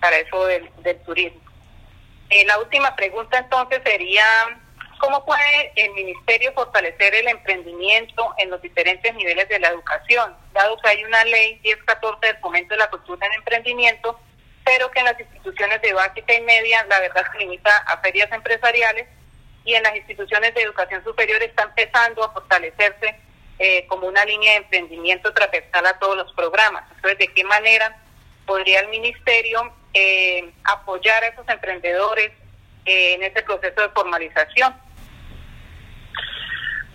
para 0.00 0.16
eso 0.18 0.46
del, 0.46 0.70
turismo. 1.04 1.40
Eh, 2.30 2.44
la 2.44 2.58
última 2.58 2.94
pregunta 2.96 3.38
entonces 3.38 3.80
sería, 3.84 4.24
¿cómo 4.98 5.24
puede 5.24 5.72
el 5.76 5.92
Ministerio 5.92 6.52
fortalecer 6.52 7.14
el 7.14 7.28
emprendimiento 7.28 8.34
en 8.38 8.50
los 8.50 8.60
diferentes 8.62 9.14
niveles 9.14 9.48
de 9.48 9.58
la 9.58 9.68
educación? 9.68 10.34
Dado 10.52 10.76
que 10.78 10.88
hay 10.88 11.04
una 11.04 11.24
ley 11.24 11.60
1014 11.62 12.26
del 12.26 12.36
fomento 12.38 12.74
de 12.74 12.78
la 12.78 12.90
cultura 12.90 13.26
en 13.26 13.32
emprendimiento, 13.34 14.18
pero 14.66 14.90
que 14.90 14.98
en 14.98 15.04
las 15.04 15.18
instituciones 15.18 15.80
de 15.80 15.92
básica 15.92 16.34
y 16.34 16.40
media 16.42 16.84
la 16.88 16.98
verdad 16.98 17.24
se 17.32 17.38
limita 17.38 17.70
a 17.86 17.98
ferias 17.98 18.30
empresariales 18.32 19.06
y 19.64 19.74
en 19.74 19.82
las 19.84 19.94
instituciones 19.94 20.52
de 20.54 20.62
educación 20.62 21.02
superior 21.04 21.40
está 21.40 21.62
empezando 21.62 22.24
a 22.24 22.32
fortalecerse 22.32 23.14
eh, 23.60 23.86
como 23.86 24.08
una 24.08 24.24
línea 24.24 24.52
de 24.52 24.58
emprendimiento 24.58 25.32
transversal 25.32 25.86
a 25.86 25.98
todos 25.98 26.16
los 26.16 26.32
programas. 26.32 26.84
Entonces, 26.96 27.18
¿de 27.18 27.28
qué 27.28 27.44
manera 27.44 27.96
podría 28.44 28.80
el 28.80 28.88
ministerio 28.88 29.72
eh, 29.94 30.52
apoyar 30.64 31.22
a 31.22 31.28
esos 31.28 31.48
emprendedores 31.48 32.32
eh, 32.84 33.14
en 33.14 33.22
ese 33.22 33.42
proceso 33.44 33.80
de 33.80 33.88
formalización? 33.90 34.74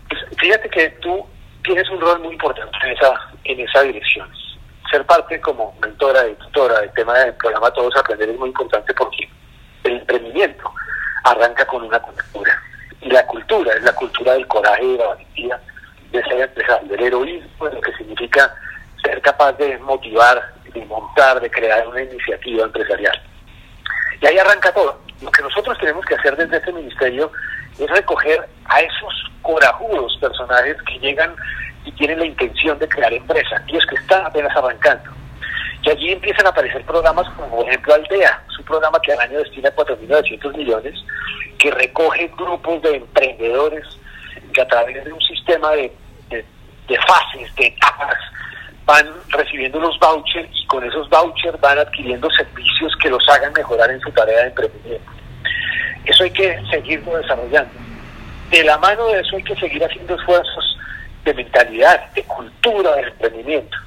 Pues, 0.09 0.39
fíjate 0.39 0.69
que 0.69 0.89
tú 1.01 1.25
tienes 1.63 1.89
un 1.89 2.01
rol 2.01 2.19
muy 2.19 2.33
importante 2.33 2.77
en 2.83 2.91
esa, 2.91 3.31
en 3.45 3.59
esa 3.61 3.81
dirección 3.83 4.40
ser 4.91 5.05
parte 5.05 5.39
como 5.39 5.73
mentora 5.81 6.27
y 6.27 6.35
tutora 6.35 6.81
del 6.81 6.91
tema 6.91 7.17
del 7.17 7.33
programa 7.35 7.71
Todos 7.71 7.95
Aprender 7.95 8.29
es 8.29 8.37
muy 8.37 8.49
importante 8.49 8.93
porque 8.93 9.29
el 9.85 9.93
emprendimiento 9.93 10.71
arranca 11.23 11.65
con 11.65 11.83
una 11.83 11.99
cultura. 11.99 12.61
Y 12.99 13.09
la 13.09 13.25
cultura 13.25 13.73
es 13.73 13.83
la 13.83 13.93
cultura 13.93 14.33
del 14.33 14.45
coraje 14.47 14.83
y 14.83 14.91
de 14.91 14.97
la 14.97 15.07
valentía 15.07 15.61
de 16.11 16.23
ser 16.23 16.41
empresario, 16.41 16.89
del 16.89 17.03
heroísmo, 17.03 17.67
lo 17.67 17.81
que 17.81 17.93
significa 17.93 18.53
ser 19.01 19.21
capaz 19.21 19.53
de 19.53 19.77
motivar, 19.79 20.53
de 20.73 20.85
montar, 20.85 21.39
de 21.39 21.49
crear 21.49 21.87
una 21.87 22.03
iniciativa 22.03 22.65
empresarial. 22.65 23.19
Y 24.19 24.25
ahí 24.27 24.37
arranca 24.37 24.73
todo. 24.73 24.99
Lo 25.21 25.31
que 25.31 25.41
nosotros 25.41 25.77
tenemos 25.79 26.05
que 26.05 26.15
hacer 26.15 26.35
desde 26.35 26.57
este 26.57 26.73
ministerio 26.73 27.31
es 27.79 27.89
recoger 27.89 28.47
a 28.65 28.81
esos 28.81 29.31
corajudos 29.41 30.17
personajes 30.19 30.77
que 30.83 30.99
llegan 30.99 31.35
y 31.85 31.91
tienen 31.93 32.19
la 32.19 32.25
intención 32.25 32.77
de 32.79 32.87
crear 32.87 33.13
empresa, 33.13 33.61
y 33.67 33.77
es 33.77 33.85
que 33.85 33.95
están 33.95 34.25
apenas 34.25 34.55
arrancando. 34.55 35.11
Y 35.83 35.89
allí 35.89 36.11
empiezan 36.11 36.45
a 36.45 36.49
aparecer 36.49 36.83
programas 36.85 37.27
como, 37.29 37.57
por 37.57 37.67
ejemplo, 37.67 37.93
Aldea, 37.95 38.43
es 38.49 38.59
un 38.59 38.65
programa 38.65 38.99
que 39.01 39.13
al 39.13 39.19
año 39.19 39.39
destina 39.39 39.69
4.900 39.75 40.55
millones, 40.55 40.93
que 41.57 41.71
recoge 41.71 42.31
grupos 42.37 42.81
de 42.83 42.97
emprendedores 42.97 43.85
que 44.53 44.61
a 44.61 44.67
través 44.67 45.03
de 45.03 45.11
un 45.11 45.21
sistema 45.21 45.71
de, 45.71 45.91
de, 46.29 46.97
fases, 47.07 47.55
de 47.55 47.67
etapas, 47.67 48.17
van 48.85 49.07
recibiendo 49.29 49.79
los 49.79 49.97
vouchers 49.99 50.49
y 50.53 50.65
con 50.67 50.83
esos 50.83 51.09
vouchers 51.09 51.59
van 51.61 51.79
adquiriendo 51.79 52.29
servicios 52.31 52.93
que 53.01 53.09
los 53.09 53.27
hagan 53.29 53.53
mejorar 53.53 53.89
en 53.89 54.01
su 54.01 54.11
tarea 54.11 54.39
de 54.39 54.47
emprendimiento. 54.47 55.11
Eso 56.05 56.23
hay 56.23 56.31
que 56.31 56.59
seguirlo 56.69 57.17
desarrollando. 57.17 57.71
De 58.49 58.63
la 58.63 58.77
mano 58.79 59.07
de 59.07 59.21
eso 59.21 59.35
hay 59.37 59.43
que 59.43 59.55
seguir 59.55 59.83
haciendo 59.83 60.15
esfuerzos 60.15 60.70
de 61.23 61.33
mentalidad, 61.33 62.11
de 62.13 62.23
cultura 62.23 62.95
del 62.95 63.09
emprendimiento. 63.09 63.77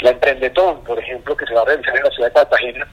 La 0.00 0.10
Emprendetón, 0.10 0.82
por 0.84 0.98
ejemplo, 0.98 1.36
que 1.36 1.46
se 1.46 1.54
va 1.54 1.62
a 1.62 1.66
realizar 1.66 1.96
en 1.96 2.04
la 2.04 2.10
ciudad 2.10 2.28
de 2.28 2.34
Cartagena, 2.34 2.86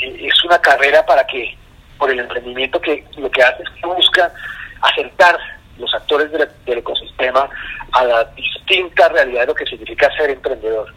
eh, 0.00 0.28
es 0.28 0.44
una 0.44 0.58
carrera 0.60 1.04
para 1.06 1.24
que, 1.26 1.56
por 1.98 2.10
el 2.10 2.20
emprendimiento 2.20 2.80
que 2.80 3.04
lo 3.16 3.30
que 3.30 3.42
hace 3.42 3.62
es 3.62 3.70
que 3.70 3.86
busca 3.86 4.32
acercar 4.80 5.38
los 5.78 5.92
actores 5.94 6.30
del, 6.32 6.48
ecosistema 6.66 7.48
a 7.92 8.04
la 8.04 8.24
distinta 8.36 9.08
realidad 9.08 9.42
de 9.42 9.46
lo 9.48 9.54
que 9.54 9.66
significa 9.66 10.10
ser 10.16 10.30
emprendedor. 10.30 10.92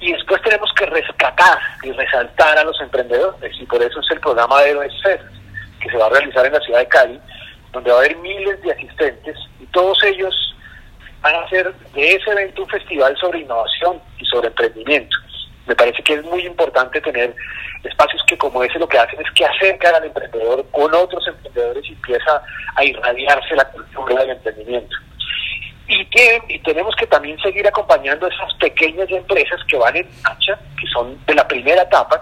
Y 0.00 0.12
después 0.12 0.40
tenemos 0.42 0.72
que 0.74 0.86
rescatar 0.86 1.58
y 1.82 1.90
resaltar 1.92 2.58
a 2.58 2.64
los 2.64 2.80
emprendedores, 2.80 3.52
y 3.60 3.66
por 3.66 3.82
eso 3.82 4.00
es 4.00 4.10
el 4.10 4.20
programa 4.20 4.60
de 4.62 4.70
Héroes 4.70 4.92
que 5.80 5.90
se 5.90 5.96
va 5.96 6.06
a 6.06 6.10
realizar 6.10 6.46
en 6.46 6.52
la 6.52 6.60
ciudad 6.60 6.80
de 6.80 6.88
Cali, 6.88 7.20
donde 7.72 7.90
va 7.90 7.96
a 7.96 8.00
haber 8.00 8.16
miles 8.16 8.60
de 8.62 8.72
asistentes, 8.72 9.36
y 9.60 9.66
todos 9.66 10.02
ellos 10.04 10.34
van 11.20 11.34
a 11.34 11.40
hacer 11.40 11.72
de 11.94 12.14
ese 12.14 12.30
evento 12.30 12.62
un 12.62 12.68
festival 12.68 13.16
sobre 13.16 13.40
innovación 13.40 14.00
y 14.18 14.24
sobre 14.26 14.48
emprendimiento. 14.48 15.16
Me 15.66 15.74
parece 15.74 16.02
que 16.02 16.14
es 16.14 16.24
muy 16.24 16.46
importante 16.46 17.00
tener 17.00 17.34
espacios 17.84 18.22
que 18.26 18.38
como 18.38 18.62
ese 18.64 18.78
lo 18.78 18.88
que 18.88 18.98
hacen 18.98 19.20
es 19.20 19.30
que 19.32 19.44
acercan 19.44 19.94
al 19.94 20.04
emprendedor 20.04 20.64
con 20.70 20.94
otros 20.94 21.26
emprendedores 21.26 21.84
y 21.84 21.92
empieza 21.92 22.42
a 22.74 22.84
irradiarse 22.84 23.54
la 23.54 23.64
cultura 23.66 24.20
del 24.22 24.30
emprendimiento. 24.30 24.96
Y, 25.86 26.04
que, 26.06 26.42
y 26.48 26.58
tenemos 26.60 26.94
que 26.96 27.06
también 27.06 27.38
seguir 27.40 27.66
acompañando 27.66 28.26
esas 28.26 28.52
pequeñas 28.54 29.10
empresas 29.10 29.60
que 29.66 29.76
van 29.76 29.96
en 29.96 30.08
marcha, 30.22 30.58
que 30.78 30.86
son 30.88 31.18
de 31.26 31.34
la 31.34 31.46
primera 31.48 31.82
etapa, 31.82 32.20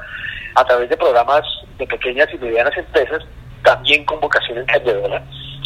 a 0.55 0.65
través 0.65 0.89
de 0.89 0.97
programas 0.97 1.43
de 1.77 1.87
pequeñas 1.87 2.29
y 2.33 2.39
medianas 2.39 2.77
empresas, 2.77 3.23
también 3.65 4.05
con 4.05 4.21
vocación 4.21 4.59
emprendedora. 4.59 5.23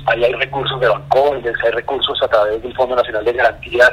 Ahí 0.06 0.24
hay 0.24 0.32
recursos 0.32 0.80
de 0.80 0.88
Bancoides, 0.88 1.54
hay 1.64 1.70
recursos 1.70 2.20
a 2.22 2.28
través 2.28 2.62
del 2.62 2.74
Fondo 2.74 2.96
Nacional 2.96 3.24
de 3.24 3.32
Garantías 3.32 3.92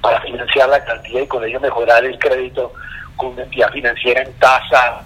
para 0.00 0.20
financiar 0.20 0.68
la 0.68 0.78
garantía 0.78 1.22
y 1.22 1.26
con 1.26 1.44
ello 1.44 1.60
mejorar 1.60 2.04
el 2.04 2.18
crédito 2.18 2.72
con 3.16 3.32
una 3.32 3.42
entidad 3.42 3.70
financiera 3.70 4.22
en 4.22 4.32
tasa. 4.38 5.02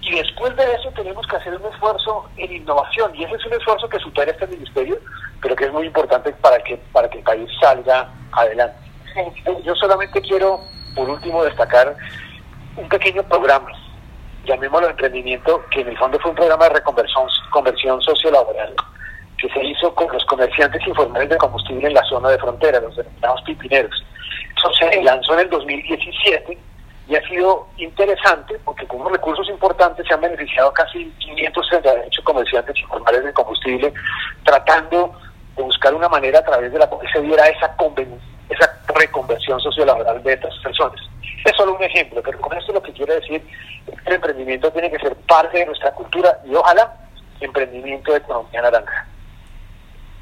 Y 0.00 0.16
después 0.16 0.54
de 0.56 0.64
eso 0.64 0.90
tenemos 0.94 1.26
que 1.26 1.36
hacer 1.36 1.54
un 1.56 1.72
esfuerzo 1.72 2.28
en 2.36 2.52
innovación 2.52 3.14
y 3.14 3.24
ese 3.24 3.36
es 3.36 3.46
un 3.46 3.54
esfuerzo 3.54 3.88
que 3.88 3.98
supera 3.98 4.30
este 4.30 4.46
ministerio, 4.46 4.98
pero 5.40 5.56
que 5.56 5.64
es 5.64 5.72
muy 5.72 5.86
importante 5.86 6.30
para 6.32 6.58
que, 6.58 6.76
para 6.92 7.08
que 7.08 7.18
el 7.18 7.24
país 7.24 7.48
salga 7.58 8.08
adelante. 8.32 8.76
Yo 9.64 9.74
solamente 9.76 10.20
quiero, 10.20 10.60
por 10.94 11.08
último, 11.08 11.42
destacar 11.44 11.96
un 12.76 12.88
pequeño 12.88 13.22
programa, 13.22 13.70
llamémoslo 14.44 14.88
emprendimiento, 14.88 15.64
que 15.70 15.80
en 15.80 15.88
el 15.88 15.98
fondo 15.98 16.18
fue 16.20 16.30
un 16.30 16.36
programa 16.36 16.64
de 16.64 16.74
reconversión 16.74 17.28
conversión 17.50 18.00
sociolaboral 18.02 18.74
que 19.38 19.48
se 19.48 19.64
hizo 19.64 19.94
con 19.94 20.12
los 20.12 20.24
comerciantes 20.24 20.86
informales 20.86 21.28
de 21.28 21.36
combustible 21.36 21.88
en 21.88 21.94
la 21.94 22.04
zona 22.04 22.30
de 22.30 22.38
frontera, 22.38 22.80
los 22.80 22.96
denominados 22.96 23.42
pipineros. 23.42 24.04
Eso 24.56 24.72
se 24.72 25.02
lanzó 25.02 25.34
en 25.34 25.40
el 25.40 25.50
2017 25.50 26.58
y 27.08 27.16
ha 27.16 27.28
sido 27.28 27.66
interesante 27.76 28.58
porque 28.64 28.86
con 28.86 29.00
unos 29.00 29.12
recursos 29.12 29.48
importantes 29.48 30.06
se 30.06 30.14
han 30.14 30.20
beneficiado 30.20 30.72
casi 30.72 31.12
538 31.18 32.22
comerciantes 32.24 32.78
informales 32.80 33.24
de 33.24 33.32
combustible 33.32 33.92
tratando 34.44 35.12
de 35.56 35.62
buscar 35.62 35.94
una 35.94 36.08
manera 36.08 36.38
a 36.38 36.44
través 36.44 36.72
de 36.72 36.78
la 36.78 36.88
cual 36.88 37.06
se 37.12 37.20
diera 37.20 37.46
esa, 37.48 37.76
esa 38.48 38.78
reconversión 38.94 39.60
sociolaboral 39.60 40.22
de 40.22 40.32
estas 40.32 40.56
personas. 40.58 41.00
Es 41.44 41.52
solo 41.56 41.74
un 41.74 41.82
ejemplo, 41.82 42.22
pero 42.22 42.40
con 42.40 42.56
esto 42.56 42.72
lo 42.72 42.82
que 42.82 42.92
quiero 42.92 43.14
decir 43.14 43.42
es 43.86 44.00
que 44.00 44.08
el 44.08 44.14
emprendimiento 44.14 44.72
tiene 44.72 44.90
que 44.90 44.98
ser 44.98 45.14
parte 45.28 45.58
de 45.58 45.66
nuestra 45.66 45.92
cultura 45.92 46.38
y 46.44 46.54
ojalá 46.54 46.92
emprendimiento 47.40 48.12
de 48.12 48.18
economía 48.18 48.62
naranja. 48.62 49.06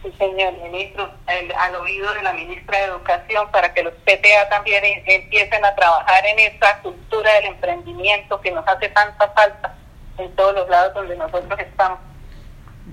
Sí, 0.02 0.12
señor 0.18 0.52
ministro, 0.54 1.08
al 1.26 1.76
oído 1.76 2.12
de 2.14 2.22
la 2.22 2.32
ministra 2.32 2.78
de 2.78 2.84
Educación, 2.86 3.48
para 3.52 3.72
que 3.72 3.84
los 3.84 3.94
PTA 4.04 4.48
también 4.50 4.82
empiecen 5.06 5.64
a 5.64 5.74
trabajar 5.76 6.26
en 6.26 6.40
esta 6.40 6.80
cultura 6.80 7.32
del 7.34 7.46
emprendimiento 7.46 8.40
que 8.40 8.50
nos 8.50 8.66
hace 8.66 8.88
tanta 8.88 9.28
falta 9.28 9.74
en 10.18 10.34
todos 10.34 10.54
los 10.54 10.68
lados 10.68 10.94
donde 10.94 11.16
nosotros 11.16 11.58
estamos. 11.60 12.00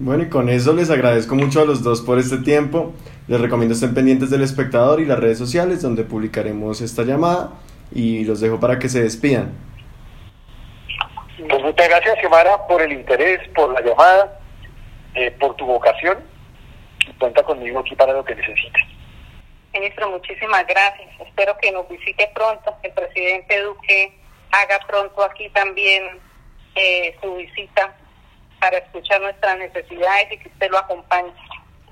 Bueno, 0.02 0.24
y 0.24 0.30
con 0.30 0.48
eso 0.48 0.72
les 0.72 0.90
agradezco 0.90 1.36
mucho 1.36 1.62
a 1.62 1.66
los 1.66 1.84
dos 1.84 2.00
por 2.00 2.20
este 2.20 2.38
tiempo. 2.38 2.94
Les 3.28 3.42
recomiendo 3.42 3.74
estén 3.74 3.94
pendientes 3.94 4.30
del 4.30 4.42
espectador 4.44 5.02
y 5.02 5.06
las 5.06 5.20
redes 5.20 5.38
sociales 5.38 5.82
donde 5.82 6.06
publicaremos 6.06 6.80
esta 6.80 7.04
llamada 7.04 7.52
y 7.94 8.24
los 8.24 8.40
dejo 8.40 8.62
para 8.62 8.80
que 8.80 8.88
se 8.88 9.04
despidan. 9.04 9.52
Pues 11.50 11.62
muchas 11.62 11.90
gracias, 11.90 12.18
Xiomara, 12.22 12.66
por 12.66 12.82
el 12.82 12.94
interés, 12.94 13.46
por 13.50 13.74
la 13.74 13.82
llamada, 13.82 14.40
eh, 15.16 15.32
por 15.32 15.58
tu 15.58 15.66
vocación. 15.66 16.20
Cuenta 17.20 17.44
conmigo 17.44 17.80
aquí 17.80 17.94
para 17.98 18.14
lo 18.14 18.24
que 18.24 18.36
necesites. 18.36 18.84
Ministro, 19.74 20.12
muchísimas 20.12 20.66
gracias. 20.66 21.10
Espero 21.28 21.58
que 21.62 21.74
nos 21.74 21.90
visite 21.90 22.32
pronto, 22.34 22.74
que 22.82 22.88
el 22.88 22.94
presidente 22.94 23.62
Duque 23.64 24.14
haga 24.52 24.80
pronto 24.88 25.26
aquí 25.26 25.50
también 25.50 26.22
eh, 26.76 27.18
su 27.22 27.36
visita 27.36 27.99
para 28.60 28.78
escuchar 28.78 29.22
nuestras 29.22 29.58
necesidades 29.58 30.32
y 30.32 30.38
que 30.38 30.50
usted 30.50 30.70
lo 30.70 30.78
acompañe. 30.78 31.34